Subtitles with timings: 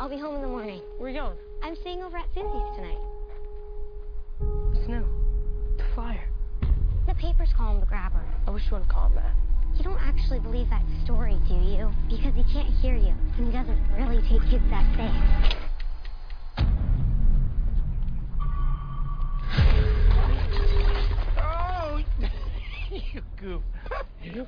[0.00, 0.80] I'll be home in the morning.
[0.96, 1.36] Where are you going?
[1.62, 2.96] I'm staying over at Susie's tonight.
[4.72, 5.04] What's new?
[5.76, 6.26] The flyer.
[7.06, 8.24] The papers call him the grabber.
[8.46, 9.34] I wish you wouldn't call him that.
[9.76, 11.92] You don't actually believe that story, do you?
[12.08, 15.58] Because he can't hear you, and he doesn't really take kids that safe.
[21.42, 22.00] Oh,
[22.90, 23.62] you goof.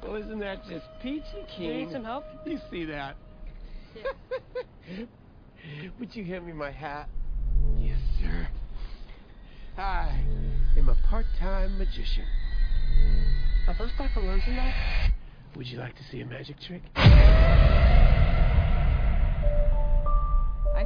[0.02, 1.66] Well, isn't that just peachy keen?
[1.66, 2.24] You need some help?
[2.46, 3.16] You see that?
[5.98, 7.08] Would you hand me my hat?
[7.78, 8.48] Yes, sir.
[9.78, 10.20] I
[10.76, 12.24] am a part-time magician.
[13.66, 15.12] My first time from learning that?
[15.56, 16.82] Would you like to see a magic trick?
[16.96, 17.14] I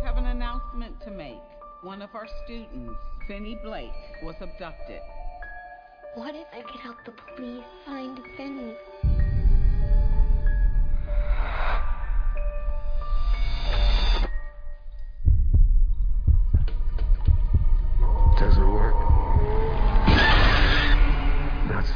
[0.04, 1.38] have an announcement to make.
[1.82, 5.00] One of our students, Finney Blake, was abducted.
[6.14, 8.74] What if I could help the police find Finney?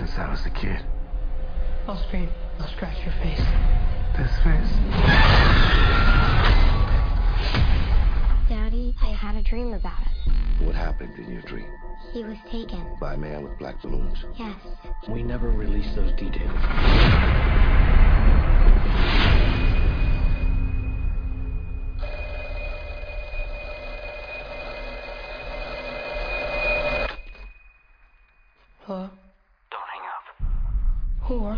[0.01, 0.83] Since I was a kid.
[1.87, 2.31] I'll scream.
[2.59, 3.39] I'll scratch your face.
[4.17, 4.73] This face?
[8.49, 10.65] Daddy, I had a dream about it.
[10.65, 11.69] What happened in your dream?
[12.13, 12.97] He was taken.
[12.99, 14.25] By a man with black balloons.
[14.39, 14.57] Yes.
[15.07, 16.59] We never released those details.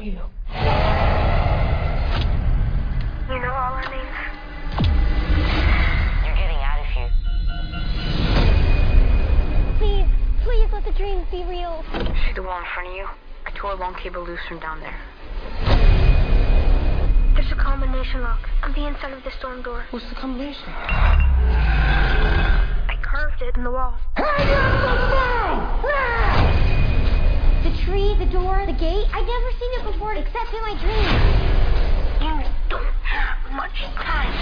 [0.04, 0.18] You?
[3.28, 4.18] You know all our names?
[6.24, 7.10] You're getting out of here.
[9.78, 10.08] Please,
[10.42, 11.84] please let the dreams be real.
[12.26, 13.06] See the wall in front of you?
[13.46, 14.98] I tore a long cable loose from down there.
[17.34, 19.84] There's a combination lock on the inside of the storm door.
[19.90, 20.68] What's the combination?
[22.88, 23.98] I carved it in the wall.
[27.62, 29.06] The tree, the door, the gate.
[29.14, 31.14] I'd never seen it before except in my dreams.
[32.18, 34.34] You don't have much time.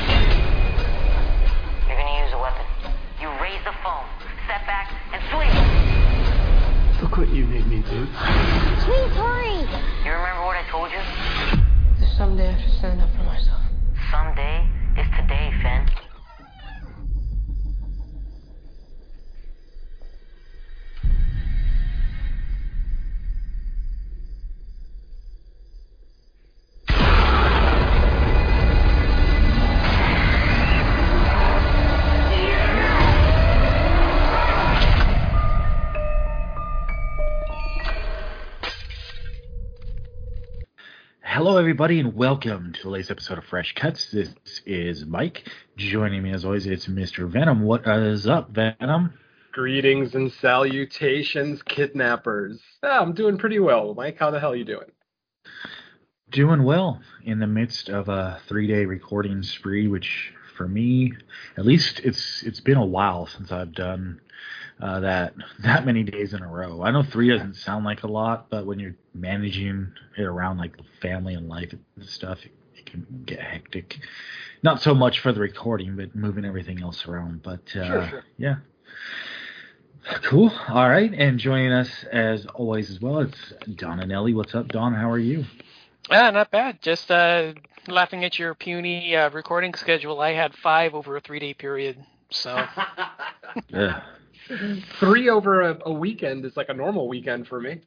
[1.87, 2.65] You're gonna use a weapon.
[3.21, 4.09] You raise the phone,
[4.49, 5.53] step back, and swing.
[7.03, 8.07] Look what you made me do.
[8.89, 9.69] Please hurry.
[10.01, 11.03] You remember what I told you?
[12.01, 13.61] There's someday I should stand up for myself.
[14.11, 14.67] Someday
[14.97, 16.00] is today, Finn.
[41.71, 44.11] Everybody, and welcome to the latest episode of Fresh Cuts.
[44.11, 44.29] This
[44.67, 45.49] is Mike.
[45.77, 47.31] Joining me, as always, it's Mr.
[47.31, 47.63] Venom.
[47.63, 49.15] What is up, Venom?
[49.53, 52.61] Greetings and salutations, kidnappers.
[52.83, 53.95] Yeah, I'm doing pretty well.
[53.95, 54.91] Mike, how the hell are you doing?
[56.31, 61.13] Doing well in the midst of a three-day recording spree, which for me,
[61.57, 64.21] at least, it's it's been a while since I've done
[64.81, 66.83] uh, that that many days in a row.
[66.83, 70.75] I know three doesn't sound like a lot, but when you're managing it around like
[71.01, 73.99] family and life and stuff, it, it can get hectic.
[74.63, 77.43] Not so much for the recording, but moving everything else around.
[77.43, 78.25] But uh, Sure, sure.
[78.39, 78.57] yeah.
[80.25, 80.51] Cool.
[80.69, 81.13] All right.
[81.13, 84.35] And joining us as always as well, it's Don and Ellie.
[84.35, 84.95] What's up, Don?
[84.95, 85.45] How are you?
[86.11, 86.81] Ah, not bad.
[86.83, 87.53] Just uh,
[87.87, 90.21] laughing at your puny uh, recording schedule.
[90.21, 92.05] I had five over a three-day period.
[92.31, 92.65] So
[93.69, 94.03] Yeah.
[94.99, 97.83] Three over a, a weekend is like a normal weekend for me.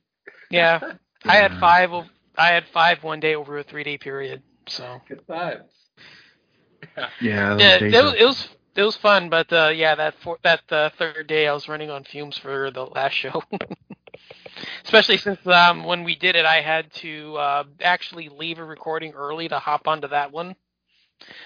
[0.50, 0.80] yeah,
[1.26, 1.90] I had five.
[2.38, 4.42] I had five one day over a three-day period.
[4.68, 5.72] So Good times.
[7.22, 7.58] Yeah.
[7.58, 9.30] yeah, it, days was- it was it was fun.
[9.30, 12.72] But uh, yeah, that four, that uh, third day I was running on fumes for
[12.72, 13.42] the last show.
[14.84, 19.14] Especially since um, when we did it, I had to uh, actually leave a recording
[19.14, 20.56] early to hop onto that one.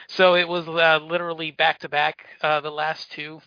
[0.08, 3.42] So it was uh, literally back to back uh, the last two.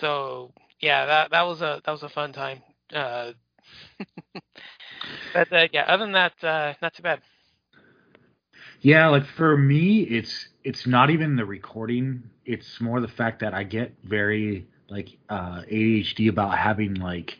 [0.00, 2.62] So yeah, that that was a that was a fun time.
[2.92, 3.32] Uh,
[5.34, 7.20] but uh, yeah, other than that, uh, not too bad.
[8.80, 12.22] Yeah, like for me, it's it's not even the recording.
[12.44, 17.38] It's more the fact that I get very like uh, ADHD about having like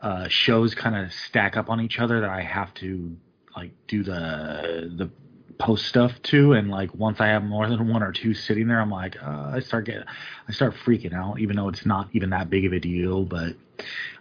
[0.00, 3.16] uh, shows kind of stack up on each other that I have to
[3.56, 5.10] like do the the
[5.58, 8.80] post stuff to, and like once I have more than one or two sitting there,
[8.80, 10.04] I'm like uh, I start get
[10.48, 13.24] I start freaking out, even though it's not even that big of a deal.
[13.24, 13.54] But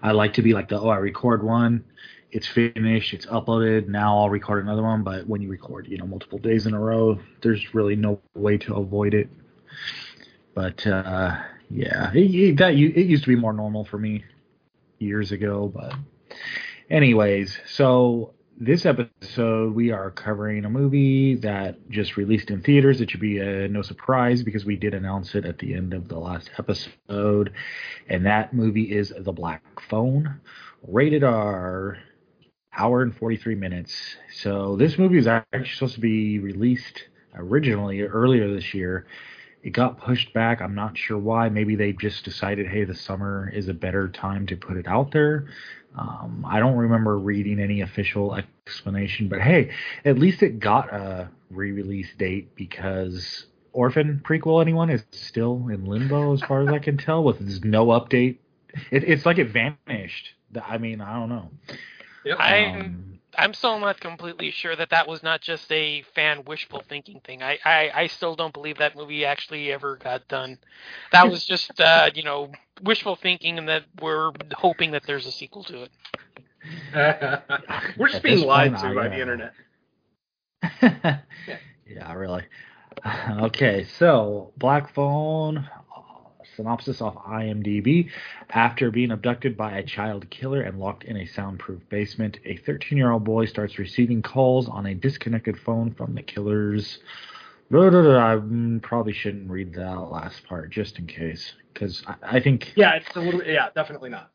[0.01, 1.83] I like to be like the oh I record one,
[2.31, 3.87] it's finished, it's uploaded.
[3.87, 5.03] Now I'll record another one.
[5.03, 8.57] But when you record, you know, multiple days in a row, there's really no way
[8.59, 9.29] to avoid it.
[10.53, 11.37] But uh,
[11.69, 14.23] yeah, it, it, that it used to be more normal for me
[14.99, 15.71] years ago.
[15.73, 15.95] But
[16.89, 23.01] anyways, so this episode we are covering a movie that just released in theaters.
[23.01, 26.07] It should be uh, no surprise because we did announce it at the end of
[26.07, 27.51] the last episode,
[28.07, 30.39] and that movie is The Black Phone,
[30.87, 31.97] rated R,
[32.77, 34.15] hour and 43 minutes.
[34.33, 37.03] So this movie is actually supposed to be released
[37.35, 39.05] originally earlier this year.
[39.65, 40.61] It got pushed back.
[40.61, 41.49] I'm not sure why.
[41.49, 45.11] Maybe they just decided, hey, the summer is a better time to put it out
[45.11, 45.47] there.
[45.97, 49.71] Um, I don't remember reading any official explanation, but hey,
[50.05, 56.33] at least it got a re-release date because Orphan prequel, anyone, is still in limbo
[56.33, 58.37] as far as I can tell, with no update.
[58.91, 60.29] It, it's like it vanished.
[60.63, 61.49] I mean, I don't know.
[62.23, 62.37] Yep.
[62.39, 66.81] I'm Um, I'm still not completely sure that that was not just a fan wishful
[66.87, 67.43] thinking thing.
[67.43, 70.57] I, I, I still don't believe that movie actually ever got done.
[71.11, 72.51] That was just uh, you know
[72.83, 75.91] wishful thinking, and that we're hoping that there's a sequel to it.
[77.97, 79.53] We're just At being lied point, to I, by the internet.
[81.87, 82.43] yeah, really.
[83.29, 85.69] Okay, so Black Phone
[86.55, 88.09] synopsis off IMDb.
[88.49, 92.97] After being abducted by a child killer and locked in a soundproof basement, a 13
[92.97, 96.99] year old boy starts receiving calls on a disconnected phone from the killers.
[97.73, 98.39] I
[98.81, 103.15] probably shouldn't read that last part just in case, because I, I think Yeah, it's
[103.15, 103.43] a little.
[103.43, 104.31] Yeah, definitely not.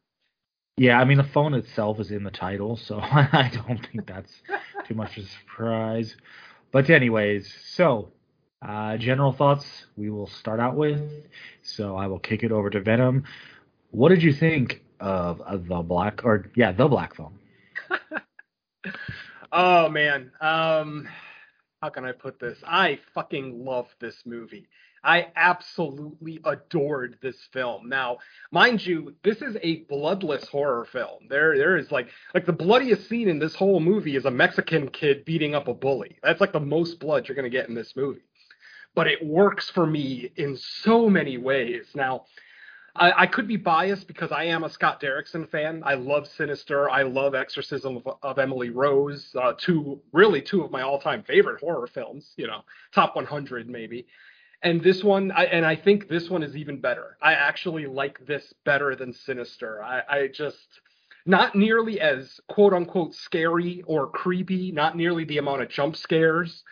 [0.76, 4.32] yeah, I mean the phone itself is in the title, so I don't think that's
[4.86, 6.16] too much of a surprise.
[6.72, 8.12] But anyways, so
[8.62, 11.00] uh, general thoughts we will start out with.
[11.62, 13.24] So I will kick it over to Venom.
[13.90, 17.38] What did you think of, the black or yeah the black phone?
[19.52, 21.08] Oh man, um,
[21.82, 22.58] how can I put this?
[22.64, 24.68] I fucking love this movie.
[25.02, 27.88] I absolutely adored this film.
[27.88, 28.18] Now,
[28.52, 31.26] mind you, this is a bloodless horror film.
[31.28, 34.88] There, there is like, like the bloodiest scene in this whole movie is a Mexican
[34.90, 36.18] kid beating up a bully.
[36.22, 38.20] That's like the most blood you're gonna get in this movie.
[38.94, 41.86] But it works for me in so many ways.
[41.94, 42.24] Now,
[42.96, 45.82] I, I could be biased because I am a Scott Derrickson fan.
[45.84, 46.90] I love Sinister.
[46.90, 49.34] I love Exorcism of, of Emily Rose.
[49.40, 52.32] Uh, two, really, two of my all-time favorite horror films.
[52.36, 54.06] You know, top 100 maybe.
[54.62, 57.16] And this one, I, and I think this one is even better.
[57.22, 59.82] I actually like this better than Sinister.
[59.82, 60.58] I, I just
[61.24, 64.72] not nearly as quote unquote scary or creepy.
[64.72, 66.62] Not nearly the amount of jump scares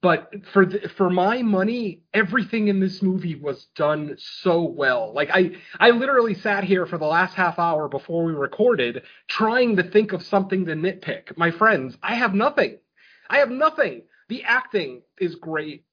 [0.00, 5.12] but for the, for my money everything in this movie was done so well.
[5.12, 9.76] Like i i literally sat here for the last half hour before we recorded trying
[9.76, 11.36] to think of something to nitpick.
[11.36, 12.78] My friends i have nothing.
[13.30, 14.02] I have nothing.
[14.28, 15.84] The acting is great.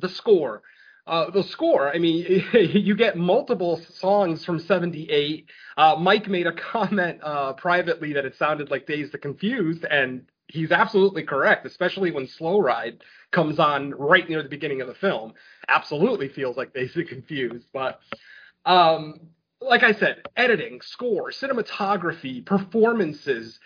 [0.00, 0.62] The score.
[1.06, 5.48] Uh, the score, I mean, you get multiple songs from 78.
[5.76, 10.26] Uh, Mike made a comment uh, privately that it sounded like Dazed and Confused, and
[10.48, 13.02] he's absolutely correct, especially when Slow Ride
[13.32, 15.34] comes on right near the beginning of the film.
[15.68, 17.66] Absolutely feels like the Confused.
[17.72, 18.00] But
[18.64, 19.20] um,
[19.60, 23.58] like I said, editing, score, cinematography, performances,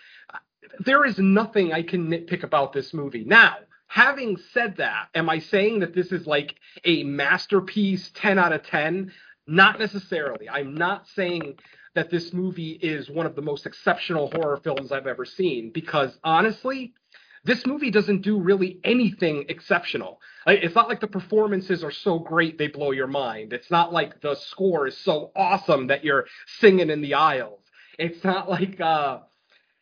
[0.79, 3.23] there is nothing I can nitpick about this movie.
[3.23, 3.57] Now,
[3.87, 6.55] having said that, am I saying that this is like
[6.85, 9.11] a masterpiece 10 out of 10?
[9.47, 10.47] Not necessarily.
[10.49, 11.55] I'm not saying
[11.95, 16.17] that this movie is one of the most exceptional horror films I've ever seen because
[16.23, 16.93] honestly,
[17.43, 20.21] this movie doesn't do really anything exceptional.
[20.47, 23.51] It's not like the performances are so great they blow your mind.
[23.51, 26.27] It's not like the score is so awesome that you're
[26.59, 27.61] singing in the aisles.
[27.97, 29.19] It's not like uh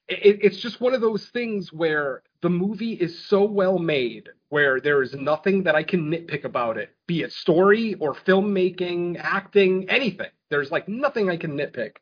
[0.07, 4.79] it, it's just one of those things where the movie is so well made where
[4.79, 9.89] there is nothing that I can nitpick about it, be it story or filmmaking, acting,
[9.89, 10.29] anything.
[10.49, 11.97] There's like nothing I can nitpick.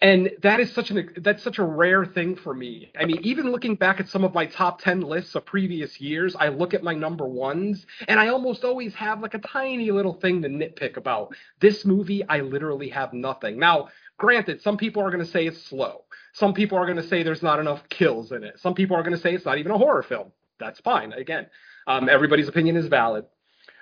[0.00, 2.92] And that is such an that's such a rare thing for me.
[2.98, 6.36] I mean, even looking back at some of my top 10 lists of previous years,
[6.36, 10.14] I look at my number ones and I almost always have like a tiny little
[10.14, 11.34] thing to nitpick about.
[11.60, 13.58] This movie, I literally have nothing.
[13.58, 13.88] Now,
[14.24, 16.04] granted, some people are going to say it's slow.
[16.32, 18.58] Some people are going to say there's not enough kills in it.
[18.58, 20.32] Some people are going to say it's not even a horror film.
[20.58, 21.12] That's fine.
[21.12, 21.46] Again,
[21.86, 23.26] um, everybody's opinion is valid.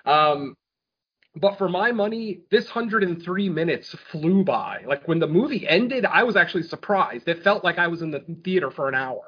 [0.05, 0.57] Um,
[1.37, 4.83] but for my money, this 103 minutes flew by.
[4.85, 7.29] Like when the movie ended, I was actually surprised.
[7.29, 9.23] It felt like I was in the theater for an hour.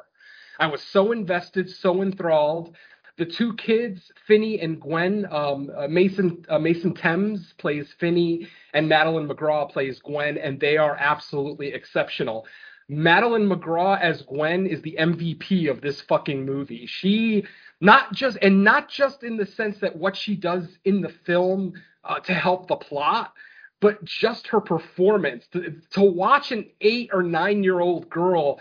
[0.59, 2.77] I was so invested, so enthralled.
[3.17, 8.89] The two kids, Finney and Gwen, um, uh, Mason uh, Mason Thames plays Finney, and
[8.89, 12.47] Madeleine McGraw plays Gwen, and they are absolutely exceptional.
[12.89, 16.87] Madeleine McGraw as Gwen is the MVP of this fucking movie.
[16.87, 17.45] She
[17.81, 21.75] not just and not just in the sense that what she does in the film
[22.05, 23.33] uh, to help the plot
[23.81, 28.59] but just her performance to, to watch an eight or nine year old girl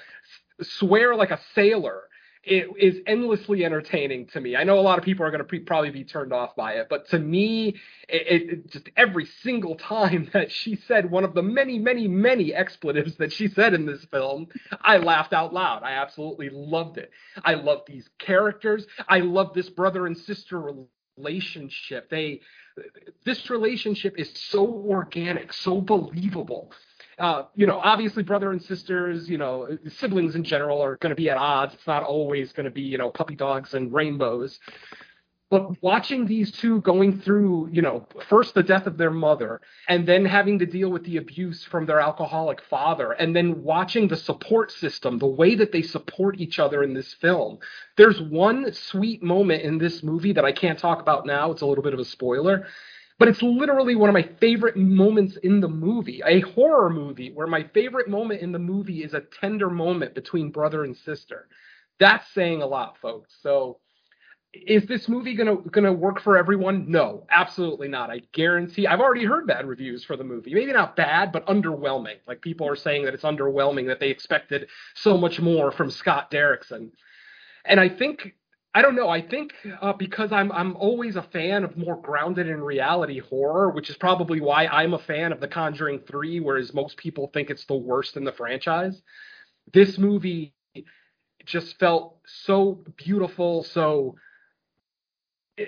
[0.62, 2.04] swear like a sailor
[2.44, 4.56] it is endlessly entertaining to me.
[4.56, 6.74] I know a lot of people are going to pre- probably be turned off by
[6.74, 7.70] it, but to me,
[8.10, 12.54] it, it, just every single time that she said one of the many, many, many
[12.54, 14.48] expletives that she said in this film,
[14.82, 15.84] I laughed out loud.
[15.84, 17.12] I absolutely loved it.
[17.46, 18.86] I love these characters.
[19.08, 20.62] I love this brother and sister
[21.18, 22.10] relationship.
[22.10, 22.42] They,
[23.24, 26.74] this relationship is so organic, so believable
[27.20, 31.16] uh, you know, obviously brother and sisters, you know, siblings in general are going to
[31.16, 31.74] be at odds.
[31.74, 34.60] It's not always going to be, you know, puppy dogs and rainbows.
[35.54, 40.08] But watching these two going through, you know, first the death of their mother and
[40.08, 44.18] then having to deal with the abuse from their alcoholic father and then watching the
[44.18, 47.60] support system, the way that they support each other in this film.
[47.98, 51.52] There's one sweet moment in this movie that I can't talk about now.
[51.52, 52.66] It's a little bit of a spoiler
[53.24, 57.48] but it's literally one of my favorite moments in the movie, a horror movie where
[57.48, 61.48] my favorite moment in the movie is a tender moment between brother and sister.
[62.02, 63.34] That's saying a lot, folks.
[63.42, 63.80] So
[64.54, 66.92] is this movie gonna gonna work for everyone?
[66.92, 68.10] No, absolutely not.
[68.10, 68.88] I guarantee.
[68.88, 70.54] I've already heard bad reviews for the movie.
[70.54, 72.18] Maybe not bad, but underwhelming.
[72.28, 76.30] Like people are saying that it's underwhelming, that they expected so much more from Scott
[76.30, 76.92] Derrickson.
[77.64, 78.36] And I think
[78.76, 79.10] I don't know.
[79.10, 83.70] I think uh, because I'm I'm always a fan of more grounded in reality horror,
[83.70, 87.50] which is probably why I'm a fan of The Conjuring 3, whereas most people think
[87.50, 89.02] it's the worst in the franchise.
[89.72, 90.54] This movie
[91.46, 94.16] just felt so beautiful, so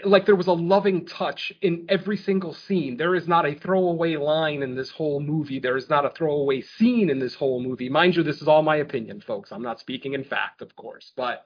[0.03, 2.97] like there was a loving touch in every single scene.
[2.97, 5.59] There is not a throwaway line in this whole movie.
[5.59, 7.87] There is not a throwaway scene in this whole movie.
[7.89, 9.51] Mind you, this is all my opinion, folks.
[9.51, 11.45] I'm not speaking in fact, of course, but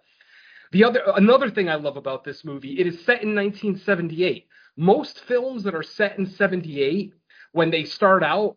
[0.71, 4.47] the other another thing I love about this movie, it is set in 1978.
[4.77, 7.13] Most films that are set in 78
[7.51, 8.55] when they start out,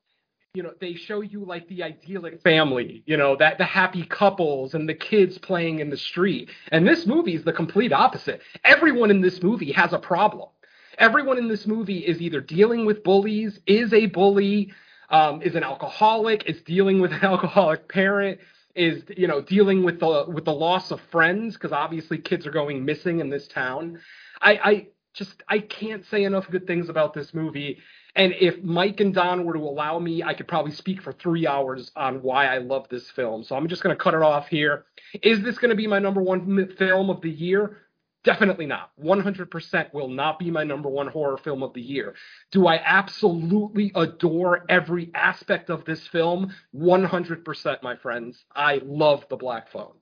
[0.55, 4.75] you know, they show you like the idyllic family, you know, that the happy couples
[4.75, 6.51] and the kids playing in the street.
[6.71, 8.43] And this movie is the complete opposite.
[8.63, 10.51] Everyone in this movie has a problem.
[10.99, 14.73] Everyone in this movie is either dealing with bullies, is a bully,
[15.09, 18.39] um, is an alcoholic, is dealing with an alcoholic parent,
[18.75, 22.51] is you know dealing with the with the loss of friends because obviously kids are
[22.51, 23.99] going missing in this town.
[24.41, 27.79] I, I just I can't say enough good things about this movie.
[28.15, 31.47] And if Mike and Don were to allow me, I could probably speak for three
[31.47, 33.43] hours on why I love this film.
[33.43, 34.85] So I'm just going to cut it off here.
[35.23, 37.79] Is this going to be my number one film of the year?
[38.25, 38.93] Definitely not.
[39.03, 42.15] 100% will not be my number one horror film of the year.
[42.53, 46.55] Do I absolutely adore every aspect of this film?
[46.75, 48.45] 100%, my friends.
[48.55, 49.95] I love The Black Phone.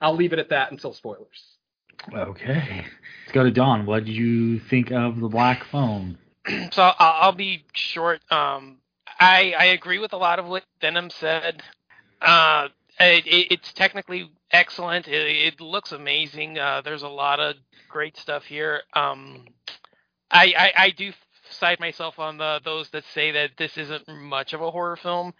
[0.00, 1.56] I'll leave it at that until spoilers.
[2.14, 2.84] Okay.
[2.84, 3.84] Let's go to Don.
[3.84, 6.18] What did you think of The Black Phone?
[6.70, 8.20] so I'll, I'll be short.
[8.30, 8.78] Um,
[9.18, 11.62] I, I agree with a lot of what Venom said.
[12.20, 12.68] Uh,
[13.04, 15.08] it, it's technically excellent.
[15.08, 16.58] It, it looks amazing.
[16.58, 17.56] Uh, there's a lot of
[17.88, 18.82] great stuff here.
[18.94, 19.44] Um,
[20.30, 21.12] I, I, I do
[21.50, 25.32] side myself on the those that say that this isn't much of a horror film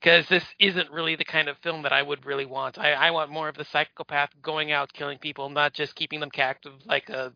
[0.00, 2.78] because this isn't really the kind of film that I would really want.
[2.78, 6.30] I, I want more of the psychopath going out killing people, not just keeping them
[6.30, 7.32] captive like a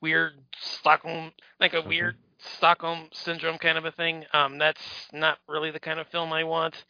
[0.00, 4.24] weird Stockholm like a weird Stockholm syndrome kind of a thing.
[4.32, 4.80] Um, that's
[5.12, 6.84] not really the kind of film I want.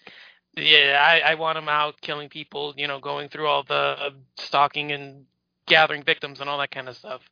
[0.56, 4.92] Yeah, I, I want him out killing people, you know, going through all the stalking
[4.92, 5.26] and
[5.66, 7.22] gathering victims and all that kind of stuff.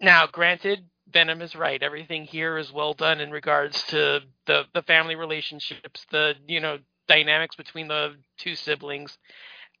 [0.00, 1.82] Now, granted, Venom is right.
[1.82, 6.78] Everything here is well done in regards to the the family relationships, the you know
[7.08, 9.18] dynamics between the two siblings.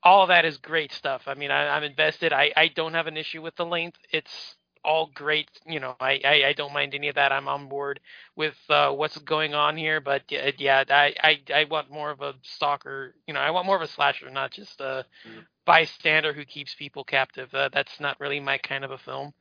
[0.02, 1.22] All that is great stuff.
[1.26, 2.32] I mean, I, I'm invested.
[2.32, 3.98] I, I don't have an issue with the length.
[4.12, 5.50] It's all great.
[5.66, 7.32] You know, I, I, I don't mind any of that.
[7.32, 8.00] I'm on board
[8.36, 10.00] with uh, what's going on here.
[10.00, 13.14] But yeah, yeah I, I, I want more of a stalker.
[13.26, 15.44] You know, I want more of a slasher, not just a mm.
[15.64, 17.52] bystander who keeps people captive.
[17.54, 19.32] Uh, that's not really my kind of a film.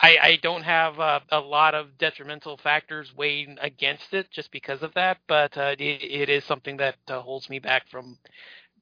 [0.00, 4.82] I, I don't have uh, a lot of detrimental factors weighing against it just because
[4.82, 8.18] of that, but uh, it, it is something that uh, holds me back from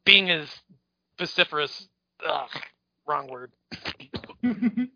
[0.04, 0.48] being as
[1.18, 1.86] vociferous.
[2.26, 2.48] Ugh,
[3.06, 3.52] wrong word.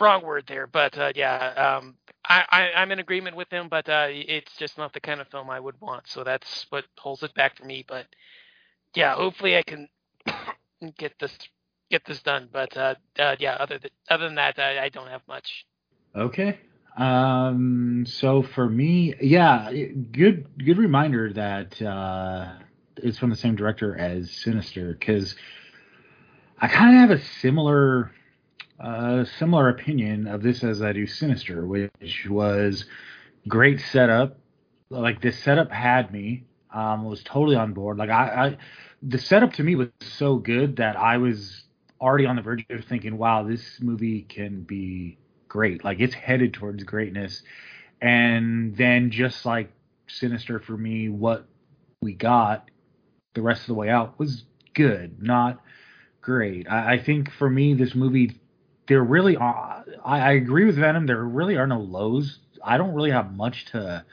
[0.00, 1.96] wrong word there, but uh, yeah, um,
[2.28, 5.28] I, I, I'm in agreement with him, but uh, it's just not the kind of
[5.28, 6.08] film I would want.
[6.08, 7.84] So that's what holds it back for me.
[7.86, 8.06] But
[8.94, 9.88] yeah, hopefully I can
[10.98, 11.36] get this
[11.90, 12.48] get this done.
[12.52, 15.66] But uh, uh, yeah, other th- other than that, I, I don't have much.
[16.16, 16.58] Okay.
[16.96, 18.04] Um.
[18.06, 19.72] So for me, yeah,
[20.12, 22.54] good good reminder that uh,
[22.96, 25.36] it's from the same director as Sinister because
[26.60, 28.12] I kind of have a similar
[28.78, 32.84] a similar opinion of this as I do Sinister, which was
[33.46, 34.38] great setup.
[34.90, 36.44] Like this setup had me.
[36.72, 37.96] Um, was totally on board.
[37.96, 38.56] Like I, I,
[39.02, 41.64] the setup to me was so good that I was
[41.98, 45.16] already on the verge of thinking, wow, this movie can be
[45.48, 45.82] great.
[45.82, 47.42] Like it's headed towards greatness.
[48.02, 49.72] And then just like
[50.08, 51.46] Sinister for me, what
[52.02, 52.70] we got
[53.34, 54.44] the rest of the way out was
[54.74, 55.60] good, not
[56.20, 56.68] great.
[56.68, 58.40] I, I think for me, this movie,
[58.88, 59.84] there really are.
[60.04, 61.06] I, I agree with Venom.
[61.06, 62.38] There really are no lows.
[62.64, 64.04] I don't really have much to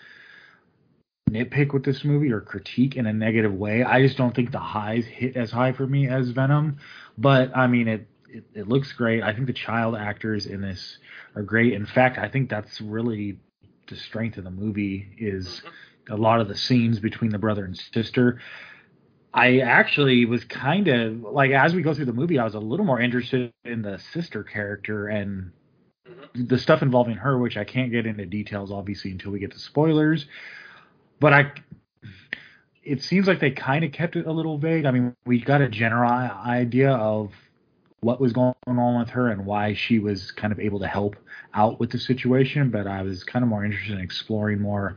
[1.30, 3.84] nitpick with this movie or critique in a negative way.
[3.84, 6.78] I just don't think the highs hit as high for me as Venom.
[7.18, 9.24] But I mean, it it, it looks great.
[9.24, 10.98] I think the child actors in this
[11.36, 11.74] are great.
[11.74, 13.40] In fact, I think that's really
[13.88, 16.14] the strength of the movie is mm-hmm.
[16.14, 18.40] a lot of the scenes between the brother and sister.
[19.36, 22.60] I actually was kind of like as we go through the movie, I was a
[22.60, 25.52] little more interested in the sister character and
[26.08, 26.46] mm-hmm.
[26.46, 29.60] the stuff involving her, which I can't get into details obviously until we get to
[29.60, 30.26] spoilers.
[31.20, 31.52] But I,
[32.82, 34.86] it seems like they kind of kept it a little vague.
[34.86, 37.32] I mean, we got a general idea of
[38.00, 41.18] what was going on with her and why she was kind of able to help
[41.54, 44.96] out with the situation, but I was kind of more interested in exploring more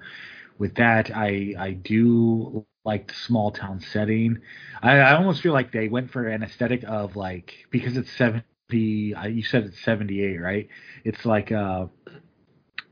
[0.58, 1.10] with that.
[1.16, 4.38] I I do like the small town setting.
[4.82, 8.44] I, I almost feel like they went for an aesthetic of like because it's seventy.
[8.70, 10.68] You said it's seventy eight, right?
[11.04, 11.86] It's like uh,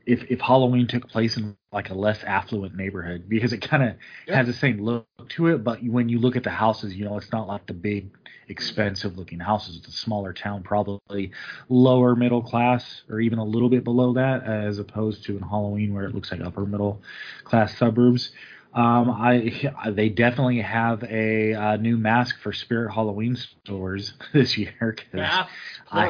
[0.05, 3.95] if if Halloween took place in like a less affluent neighborhood because it kind of
[4.33, 7.17] has the same look to it, but when you look at the houses, you know,
[7.17, 8.11] it's not like the big
[8.49, 9.77] expensive looking houses.
[9.77, 11.31] It's a smaller town, probably
[11.67, 15.93] lower middle class or even a little bit below that, as opposed to in Halloween
[15.93, 17.01] where it looks like upper middle
[17.43, 18.31] class suburbs.
[18.77, 24.95] Um, I they definitely have a, uh new mask for Spirit Halloween stores this year.
[25.13, 25.51] Masks,
[25.91, 26.07] I-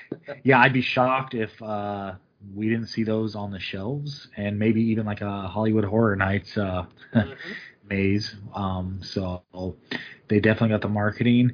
[0.44, 2.14] yeah, I'd be shocked if uh,
[2.54, 6.56] we didn't see those on the shelves, and maybe even like a Hollywood Horror Nights
[6.56, 6.86] uh,
[7.88, 8.34] maze.
[8.54, 9.42] Um, so
[10.28, 11.52] they definitely got the marketing,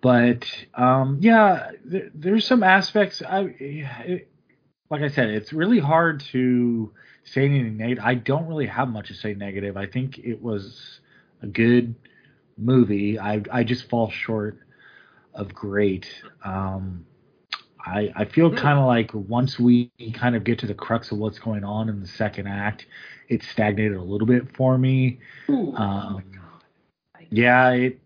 [0.00, 3.22] but um, yeah, th- there's some aspects.
[3.22, 4.28] I, it,
[4.90, 6.92] like I said, it's really hard to
[7.26, 8.04] say anything negative.
[8.04, 9.76] I don't really have much to say negative.
[9.76, 11.00] I think it was
[11.42, 11.94] a good
[12.56, 13.18] movie.
[13.18, 14.58] I I just fall short
[15.34, 16.06] of great.
[16.44, 17.04] Um,
[17.84, 21.18] I I feel kind of like once we kind of get to the crux of
[21.18, 22.86] what's going on in the second act,
[23.28, 25.18] it stagnated a little bit for me.
[25.48, 26.22] Um,
[27.30, 28.00] yeah, it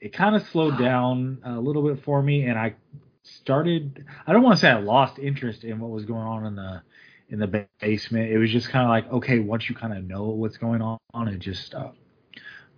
[0.00, 2.74] it kind of slowed down a little bit for me, and I
[3.22, 4.04] started.
[4.26, 6.82] I don't want to say I lost interest in what was going on in the
[7.30, 8.30] in the basement.
[8.30, 10.98] It was just kind of like okay, once you kind of know what's going on,
[11.28, 11.74] it just.
[11.74, 11.90] Uh,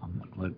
[0.03, 0.53] I'm like,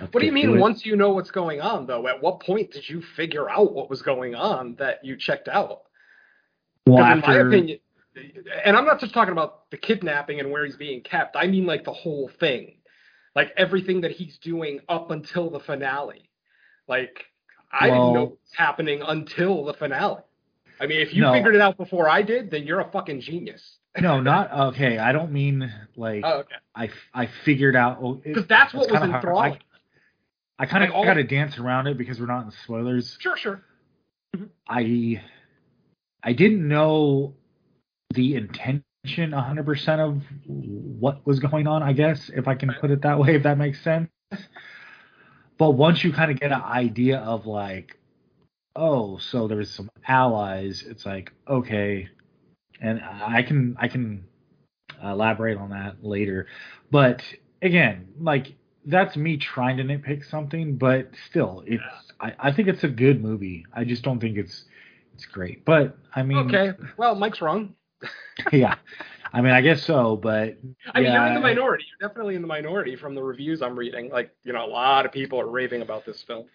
[0.00, 2.06] let's What do you mean once you know what's going on though?
[2.08, 5.82] At what point did you figure out what was going on that you checked out?
[6.86, 7.78] Well, 'Cause in my opinion,
[8.64, 11.36] and I'm not just talking about the kidnapping and where he's being kept.
[11.36, 12.78] I mean like the whole thing,
[13.36, 16.30] like everything that he's doing up until the finale.
[16.88, 17.26] Like
[17.70, 20.22] I didn't know Well- what was happening until the finale.
[20.80, 21.32] I mean, if you No.
[21.32, 23.78] figured it out before I did, then you're a fucking genius.
[24.00, 24.98] no, not okay.
[24.98, 26.56] I don't mean like Oh, okay.
[26.74, 29.62] I I figured out oh, Because that's what was kinda hard.
[30.58, 33.16] I, I kind of Like got to dance around it because we're not in spoilers.
[33.20, 33.62] Sure, sure.
[34.36, 34.46] Mm-hmm.
[34.68, 35.22] I
[36.22, 37.34] I didn't know
[38.14, 43.02] the intention 100% of what was going on, I guess, if I can put it
[43.02, 44.10] that way, if that makes sense.
[45.56, 47.97] But once you kind of get an idea of like,
[48.76, 52.08] oh, so there's some allies, it's like, okay,
[52.80, 54.24] and I can I can
[55.02, 56.46] elaborate on that later.
[56.90, 57.22] But
[57.62, 58.54] again, like
[58.86, 61.82] that's me trying to nitpick something, but still, it's
[62.20, 63.66] I, I think it's a good movie.
[63.72, 64.64] I just don't think it's
[65.14, 65.64] it's great.
[65.64, 66.72] But I mean, Okay.
[66.96, 67.74] Well, Mike's wrong.
[68.52, 68.76] yeah.
[69.32, 70.56] I mean, I guess so, but
[70.94, 71.84] I mean, yeah, you're in the minority.
[72.00, 74.08] You're definitely in the minority from the reviews I'm reading.
[74.08, 76.46] Like, you know, a lot of people are raving about this film.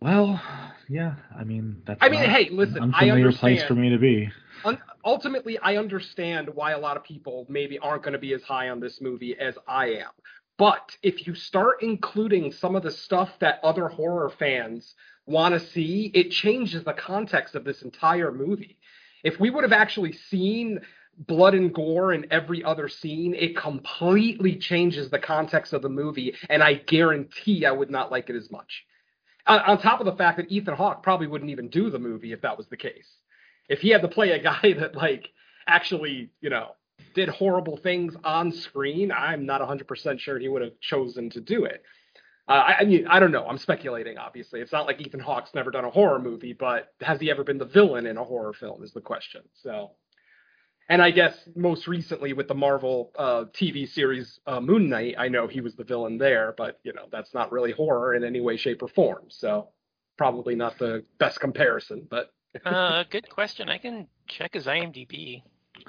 [0.00, 0.40] Well,
[0.88, 1.14] yeah.
[1.36, 1.98] I mean, that's.
[2.02, 4.30] I mean, not hey, listen, unfamiliar place for me to be.
[4.64, 8.42] Un- ultimately, I understand why a lot of people maybe aren't going to be as
[8.42, 10.10] high on this movie as I am.
[10.56, 14.94] But if you start including some of the stuff that other horror fans
[15.26, 18.78] want to see, it changes the context of this entire movie.
[19.22, 20.80] If we would have actually seen
[21.16, 26.34] blood and gore in every other scene, it completely changes the context of the movie,
[26.48, 28.84] and I guarantee I would not like it as much.
[29.48, 32.32] On, on top of the fact that Ethan Hawke probably wouldn't even do the movie
[32.32, 33.08] if that was the case.
[33.68, 35.30] If he had to play a guy that like
[35.66, 36.72] actually, you know,
[37.14, 41.64] did horrible things on screen, I'm not 100% sure he would have chosen to do
[41.64, 41.82] it.
[42.48, 43.46] Uh, I, I mean, I don't know.
[43.46, 44.16] I'm speculating.
[44.16, 47.44] Obviously, it's not like Ethan Hawke's never done a horror movie, but has he ever
[47.44, 48.82] been the villain in a horror film?
[48.82, 49.42] Is the question.
[49.52, 49.92] So,
[50.88, 55.28] and I guess most recently with the Marvel uh, TV series uh, Moon Knight, I
[55.28, 58.40] know he was the villain there, but you know that's not really horror in any
[58.40, 59.24] way, shape, or form.
[59.28, 59.68] So,
[60.16, 62.06] probably not the best comparison.
[62.08, 62.32] But
[62.64, 63.68] uh, good question.
[63.68, 65.42] I can check his IMDb.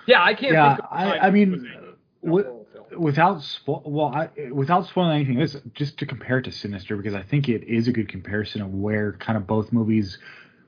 [0.05, 0.53] yeah, I can't.
[0.53, 3.01] Yeah, think of a I, I mean, was in a wi- horror film.
[3.01, 7.13] without spo- well, I, without spoiling anything, this just to compare it to Sinister because
[7.15, 10.17] I think it is a good comparison of where kind of both movies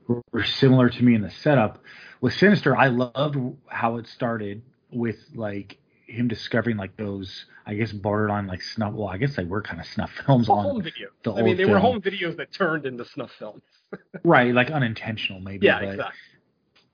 [0.06, 1.82] were, similar to me in the setup.
[2.20, 3.36] With Sinister, I loved
[3.68, 8.92] how it started with like him discovering like those, I guess, borderline like snuff.
[8.92, 11.10] Well, I guess they were kind of snuff films Well, on home videos.
[11.24, 13.62] the I mean, they were home videos that turned into snuff films.
[14.24, 15.66] right, like unintentional maybe.
[15.66, 16.18] Yeah, exactly.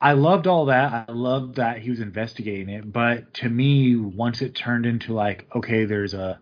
[0.01, 1.07] I loved all that.
[1.09, 2.93] I loved that he was investigating it.
[2.93, 6.41] But to me, once it turned into like, okay, there's a,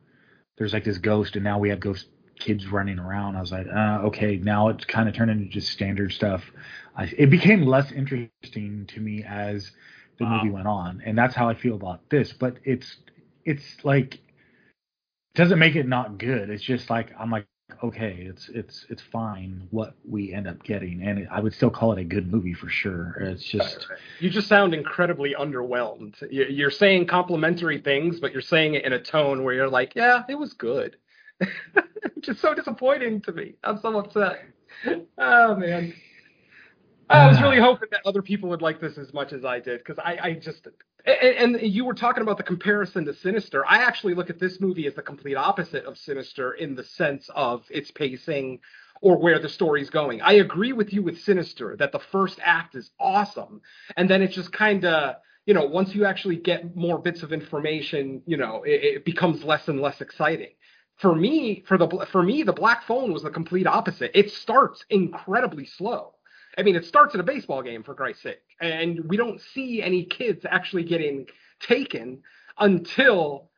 [0.59, 2.07] there's like this ghost, and now we have ghost
[2.38, 3.37] kids running around.
[3.37, 6.44] I was like, uh, okay, now it's kind of turned into just standard stuff.
[6.96, 9.70] I, it became less interesting to me as
[10.18, 10.38] the Wow.
[10.38, 12.33] movie went on, and that's how I feel about this.
[12.33, 12.96] But it's,
[13.44, 14.18] it's like,
[15.35, 16.49] doesn't make it not good.
[16.51, 17.46] It's just like I'm like,
[17.83, 21.92] okay, it's it's it's fine what we end up getting, and I would still call
[21.92, 23.16] it a good movie for sure.
[23.20, 23.87] It's just.
[24.20, 26.14] You just sound incredibly underwhelmed.
[26.31, 30.25] You're saying complimentary things, but you're saying it in a tone where you're like, "Yeah,
[30.29, 30.96] it was good."
[32.20, 33.55] just so disappointing to me.
[33.62, 34.42] I'm so upset.
[35.18, 35.94] Oh man.
[37.09, 37.64] I was really ah.
[37.64, 40.33] hoping that other people would like this as much as I did because I, I
[40.35, 40.66] just
[41.07, 43.64] and, and you were talking about the comparison to Sinister.
[43.64, 47.31] I actually look at this movie as the complete opposite of Sinister in the sense
[47.35, 48.61] of its pacing
[49.01, 50.20] or where the story's going.
[50.20, 53.61] I agree with you with Sinister that the first act is awesome,
[53.96, 57.33] and then it just kind of you know once you actually get more bits of
[57.33, 60.51] information, you know it, it becomes less and less exciting.
[60.96, 64.11] For me, for the for me, the Black Phone was the complete opposite.
[64.14, 66.14] It starts incredibly slow.
[66.59, 69.82] I mean, it starts at a baseball game for Christ's sake, and we don't see
[69.82, 71.26] any kids actually getting
[71.61, 72.22] taken
[72.59, 73.50] until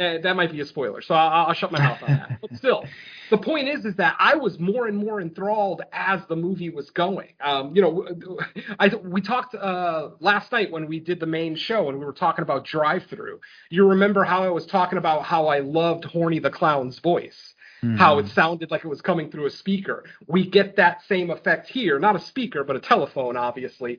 [0.00, 1.02] uh, that might be a spoiler.
[1.02, 2.30] So I'll, I'll shut my mouth on that.
[2.40, 2.84] But still,
[3.28, 6.88] the point is, is that I was more and more enthralled as the movie was
[6.90, 7.28] going.
[7.40, 8.38] Um, you know,
[8.78, 12.14] I we talked uh, last night when we did the main show and we were
[12.14, 13.40] talking about Drive-Thru.
[13.68, 17.54] You remember how I was talking about how I loved Horny the Clown's voice
[17.96, 20.04] how it sounded like it was coming through a speaker.
[20.26, 23.98] We get that same effect here, not a speaker, but a telephone, obviously.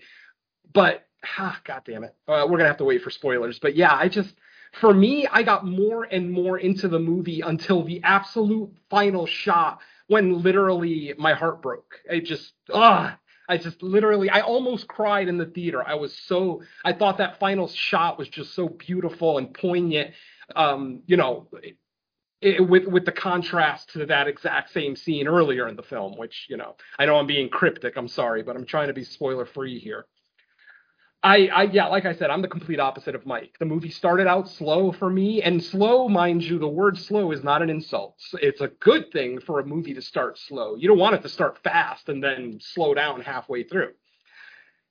[0.73, 3.59] But ah, god damn it, uh, we're gonna have to wait for spoilers.
[3.59, 4.33] But yeah, I just
[4.71, 9.79] for me, I got more and more into the movie until the absolute final shot
[10.07, 11.99] when literally my heart broke.
[12.09, 13.17] It just ah.
[13.49, 15.85] I just literally, I almost cried in the theater.
[15.85, 20.11] I was so, I thought that final shot was just so beautiful and poignant.
[20.55, 21.49] Um, you know,
[22.41, 26.47] it, with with the contrast to that exact same scene earlier in the film, which
[26.49, 27.97] you know, I know I'm being cryptic.
[27.97, 30.05] I'm sorry, but I'm trying to be spoiler free here.
[31.23, 33.55] I, I yeah, like I said, I'm the complete opposite of Mike.
[33.59, 37.43] The movie started out slow for me, and slow, mind you, the word slow is
[37.43, 38.17] not an insult.
[38.41, 40.75] It's a good thing for a movie to start slow.
[40.75, 43.91] You don't want it to start fast and then slow down halfway through.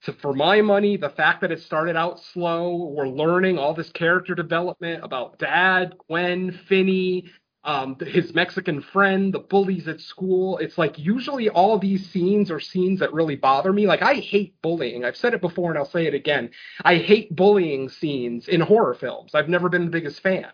[0.02, 3.90] So for my money, the fact that it started out slow, we're learning all this
[3.90, 7.26] character development about Dad, Gwen, Finney,
[7.62, 10.56] um, his Mexican friend, the bullies at school.
[10.58, 13.86] It's like usually all these scenes are scenes that really bother me.
[13.86, 15.04] Like I hate bullying.
[15.04, 16.50] I've said it before and I'll say it again.
[16.84, 19.34] I hate bullying scenes in horror films.
[19.34, 20.46] I've never been the biggest fan.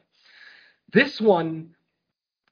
[0.93, 1.77] This one,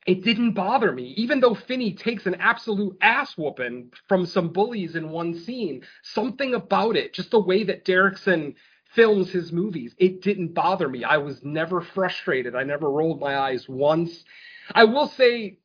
[0.06, 1.14] it didn't bother me.
[1.16, 6.54] Even though Finney takes an absolute ass whooping from some bullies in one scene, something
[6.54, 8.54] about it, just the way that Derrickson
[8.94, 11.04] films his movies, it didn't bother me.
[11.04, 12.54] I was never frustrated.
[12.54, 14.24] I never rolled my eyes once.
[14.74, 15.58] I will say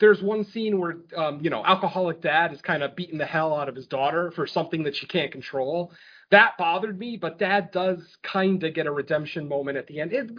[0.00, 3.54] there's one scene where um, you know, alcoholic dad is kind of beating the hell
[3.54, 5.92] out of his daughter for something that she can't control.
[6.30, 10.12] That bothered me, but dad does kind of get a redemption moment at the end.
[10.12, 10.30] It,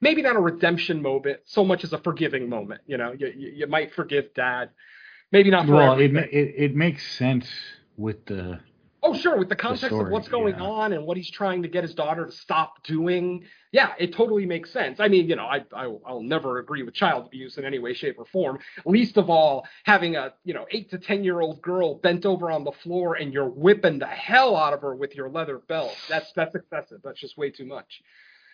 [0.00, 2.82] maybe not a redemption moment so much as a forgiving moment.
[2.86, 4.70] You know, you, you, you might forgive dad.
[5.32, 7.48] Maybe not for well, it, it it makes sense
[7.96, 8.60] with the
[9.06, 9.36] Oh, sure.
[9.36, 10.64] With the context of story, what's going yeah.
[10.64, 14.46] on and what he's trying to get his daughter to stop doing, yeah, it totally
[14.46, 14.98] makes sense.
[14.98, 17.92] I mean, you know, I, I I'll never agree with child abuse in any way,
[17.92, 18.58] shape, or form.
[18.86, 22.50] Least of all, having a you know eight to ten year old girl bent over
[22.50, 25.94] on the floor and you're whipping the hell out of her with your leather belt.
[26.08, 27.00] That's that's excessive.
[27.04, 28.02] That's just way too much.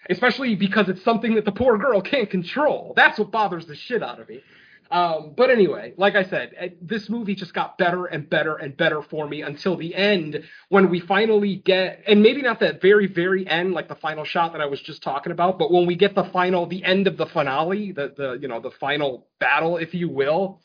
[0.08, 2.94] Especially because it's something that the poor girl can't control.
[2.96, 4.42] That's what bothers the shit out of me.
[4.90, 8.76] Um, but anyway, like I said, eh, this movie just got better and better and
[8.76, 13.06] better for me until the end when we finally get, and maybe not that very,
[13.06, 15.94] very end, like the final shot that I was just talking about, but when we
[15.94, 19.76] get the final, the end of the finale, the, the, you know, the final battle,
[19.76, 20.60] if you will,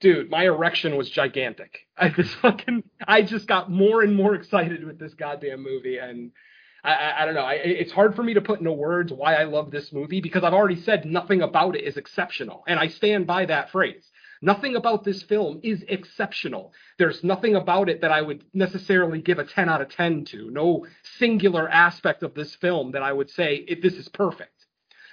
[0.00, 1.80] dude, my erection was gigantic.
[1.98, 6.30] I just fucking, I just got more and more excited with this goddamn movie, and
[6.84, 7.42] I, I, I don't know.
[7.42, 10.44] I, it's hard for me to put into words why I love this movie because
[10.44, 14.10] I've already said nothing about it is exceptional, and I stand by that phrase.
[14.40, 16.72] Nothing about this film is exceptional.
[16.98, 20.50] There's nothing about it that I would necessarily give a 10 out of 10 to.
[20.50, 20.86] No
[21.18, 24.66] singular aspect of this film that I would say this is perfect.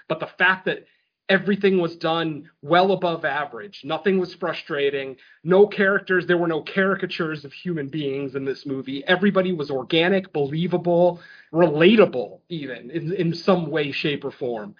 [0.07, 0.85] But the fact that
[1.29, 7.45] everything was done well above average, nothing was frustrating, no characters, there were no caricatures
[7.45, 9.03] of human beings in this movie.
[9.07, 11.19] Everybody was organic, believable,
[11.51, 14.75] relatable, even in, in some way, shape, or form.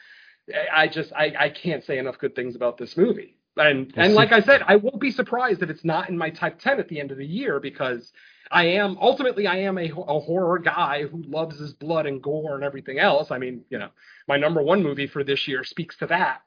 [0.71, 3.35] I just I, I can't say enough good things about this movie.
[3.57, 6.59] And and like I said, I won't be surprised if it's not in my top
[6.59, 8.11] ten at the end of the year because
[8.51, 12.55] I am ultimately I am a, a horror guy who loves his blood and gore
[12.55, 13.31] and everything else.
[13.31, 13.89] I mean, you know,
[14.27, 16.41] my number one movie for this year speaks to that.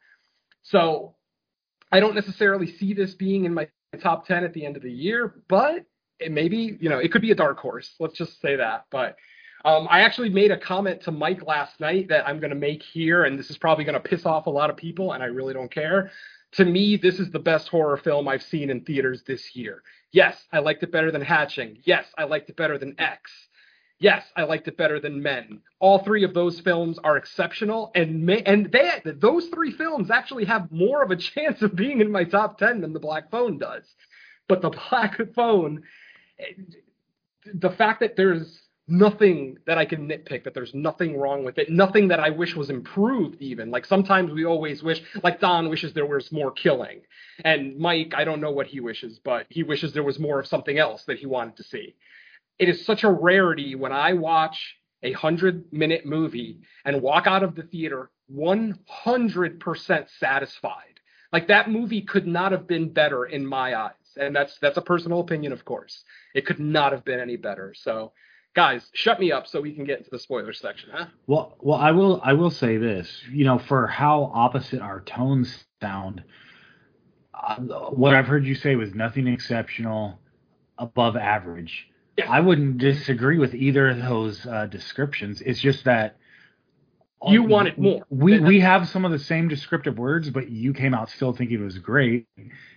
[0.62, 1.14] So
[1.90, 3.68] I don't necessarily see this being in my
[4.00, 5.86] top ten at the end of the year, but
[6.20, 7.94] it maybe you know it could be a dark horse.
[7.98, 8.86] Let's just say that.
[8.90, 9.16] But
[9.64, 12.82] um, I actually made a comment to Mike last night that I'm going to make
[12.82, 15.26] here, and this is probably going to piss off a lot of people, and I
[15.26, 16.12] really don't care
[16.52, 19.82] to me, this is the best horror film I've seen in theaters this year.
[20.12, 21.78] Yes, I liked it better than Hatching.
[21.84, 23.30] Yes, I liked it better than X.
[24.00, 25.60] Yes, I liked it better than Men.
[25.80, 30.44] All three of those films are exceptional, and may, and they those three films actually
[30.44, 33.58] have more of a chance of being in my top ten than The Black Phone
[33.58, 33.84] does.
[34.48, 35.82] But The Black Phone,
[36.38, 36.44] eh,
[37.54, 41.70] the fact that there's nothing that I can nitpick, that there's nothing wrong with it,
[41.70, 43.70] nothing that I wish was improved even.
[43.70, 47.02] Like sometimes we always wish, like Don wishes there was more killing.
[47.44, 50.46] And Mike, I don't know what he wishes, but he wishes there was more of
[50.46, 51.94] something else that he wanted to see.
[52.58, 57.42] It is such a rarity when I watch a hundred minute movie and walk out
[57.42, 61.00] of the theater 100% satisfied.
[61.32, 63.92] Like that movie could not have been better in my eyes.
[64.16, 66.02] And that's that's a personal opinion, of course.
[66.34, 67.74] It could not have been any better.
[67.76, 68.12] So
[68.58, 71.06] guys, shut me up so we can get into the spoiler section, huh?
[71.28, 72.20] Well, well, I will.
[72.24, 73.08] I will say this.
[73.30, 76.24] You know, for how opposite our tones sound,
[77.32, 77.56] uh,
[77.90, 80.18] what I've heard you say was nothing exceptional,
[80.76, 81.86] above average.
[82.16, 82.28] Yeah.
[82.28, 85.40] I wouldn't disagree with either of those uh, descriptions.
[85.40, 86.16] It's just that
[87.28, 88.02] you wanted more.
[88.10, 91.60] We we have some of the same descriptive words, but you came out still thinking
[91.60, 92.26] it was great,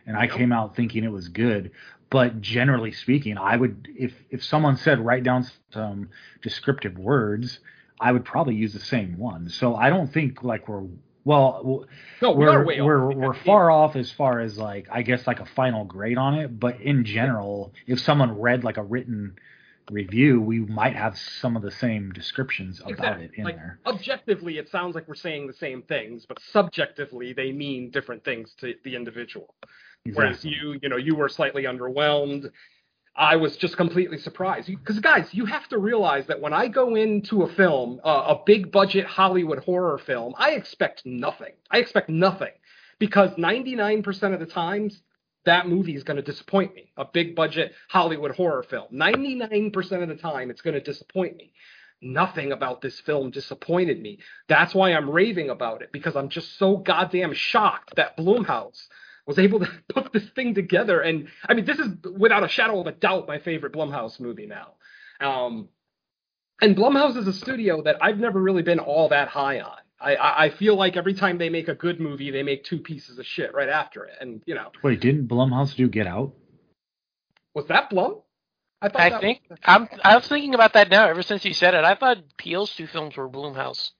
[0.05, 0.33] and I Yep.
[0.37, 1.71] came out thinking it was good.
[2.11, 6.09] But generally speaking, I would if if someone said write down some
[6.41, 7.59] descriptive words,
[7.99, 9.49] I would probably use the same one.
[9.49, 10.83] So I don't think like we're
[11.23, 11.85] well
[12.21, 15.39] No, we we're way we're we're far off as far as like I guess like
[15.39, 16.59] a final grade on it.
[16.59, 19.37] But in general, if someone read like a written
[19.89, 23.25] review, we might have some of the same descriptions about Exactly.
[23.25, 23.79] it in like, there.
[23.85, 28.53] Objectively, it sounds like we're saying the same things, but subjectively, they mean different things
[28.59, 29.53] to the individual.
[30.05, 30.51] Whereas Exactly.
[30.51, 32.51] you, you know, you were slightly underwhelmed.
[33.15, 34.67] I was just completely surprised.
[34.67, 38.41] Because, guys, you have to realize that when I go into a film, uh, a
[38.45, 41.53] big budget Hollywood horror film, I expect nothing.
[41.69, 42.51] I expect nothing.
[42.99, 45.01] Because 99% of the times,
[45.45, 46.91] that movie is going to disappoint me.
[46.97, 48.87] A big budget Hollywood horror film.
[48.93, 51.51] 99% of the time, it's going to disappoint me.
[52.01, 54.19] Nothing about this film disappointed me.
[54.47, 58.87] That's why I'm raving about it because I'm just so goddamn shocked that Blumhouse
[59.27, 61.01] was able to put this thing together.
[61.01, 64.47] And I mean, this is without a shadow of a doubt my favorite Blumhouse movie
[64.47, 64.73] now.
[65.19, 65.69] Um,
[66.61, 69.77] and Blumhouse is a studio that I've never really been all that high on.
[69.99, 72.79] I, I I feel like every time they make a good movie, they make two
[72.79, 74.15] pieces of shit right after it.
[74.19, 76.33] And you know, Wait, didn't Blumhouse do Get Out?
[77.53, 78.21] was that Blum?
[78.89, 79.87] thought I that think I'm.
[80.03, 81.07] I was thinking about that now.
[81.07, 83.91] Ever since you said it, I thought Peele's two films were Blumhouse.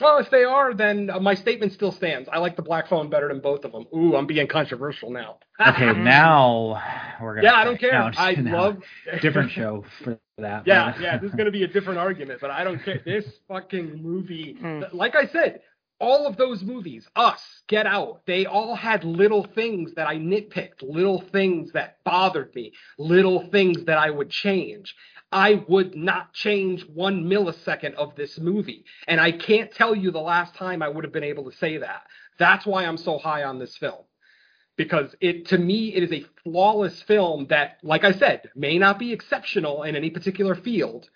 [0.00, 2.28] Well, if they are, then uh, my statement still stands.
[2.30, 3.86] I like the Black Phone better than both of them.
[3.94, 5.38] Ooh, I'm being controversial now.
[5.60, 6.80] Okay, now
[7.20, 7.46] we're gonna.
[7.48, 7.92] yeah, I don't care.
[7.92, 8.76] now- I now- love
[9.20, 10.66] different show for that.
[10.66, 13.00] Yeah, but- yeah, this is going to be a different argument, but I don't care.
[13.04, 14.82] This fucking movie, Hmm.
[14.92, 15.62] like I said,
[16.00, 20.80] all of those movies, Us, Get Out, they all had little things that I nitpicked,
[20.82, 24.94] little things that bothered me, little things that I would change.
[25.32, 28.84] I would not change one millisecond of this movie.
[29.06, 31.78] And I can't tell you the last time I would have been able to say
[31.78, 32.02] that.
[32.38, 34.04] That's why I'm so high on this film
[34.78, 38.98] because it to me it is a flawless film that like i said may not
[38.98, 41.10] be exceptional in any particular field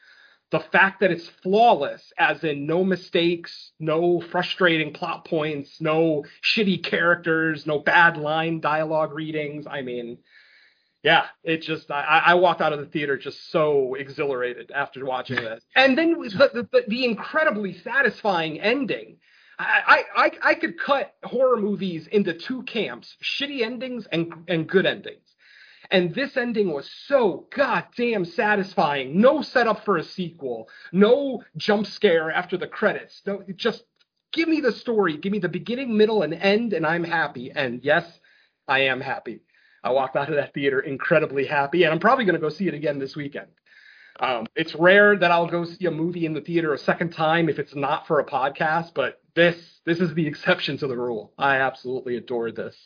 [0.50, 6.82] the fact that it's flawless as in no mistakes no frustrating plot points no shitty
[6.82, 10.18] characters no bad line dialogue readings i mean
[11.02, 15.36] yeah it just i, I walked out of the theater just so exhilarated after watching
[15.36, 19.18] this and then the, the, the incredibly satisfying ending
[19.58, 24.86] I, I I could cut horror movies into two camps: shitty endings and and good
[24.86, 25.28] endings.
[25.90, 29.20] And this ending was so goddamn satisfying.
[29.20, 30.68] No setup for a sequel.
[30.92, 33.22] No jump scare after the credits.
[33.26, 33.84] No, just
[34.32, 35.16] give me the story.
[35.18, 37.52] Give me the beginning, middle, and end, and I'm happy.
[37.52, 38.06] And yes,
[38.66, 39.42] I am happy.
[39.84, 42.68] I walked out of that theater incredibly happy, and I'm probably going to go see
[42.68, 43.48] it again this weekend.
[44.20, 47.48] Um, it's rare that I'll go see a movie in the theater a second time
[47.48, 51.32] if it's not for a podcast, but this this is the exception to the rule.
[51.38, 52.76] I absolutely adore this.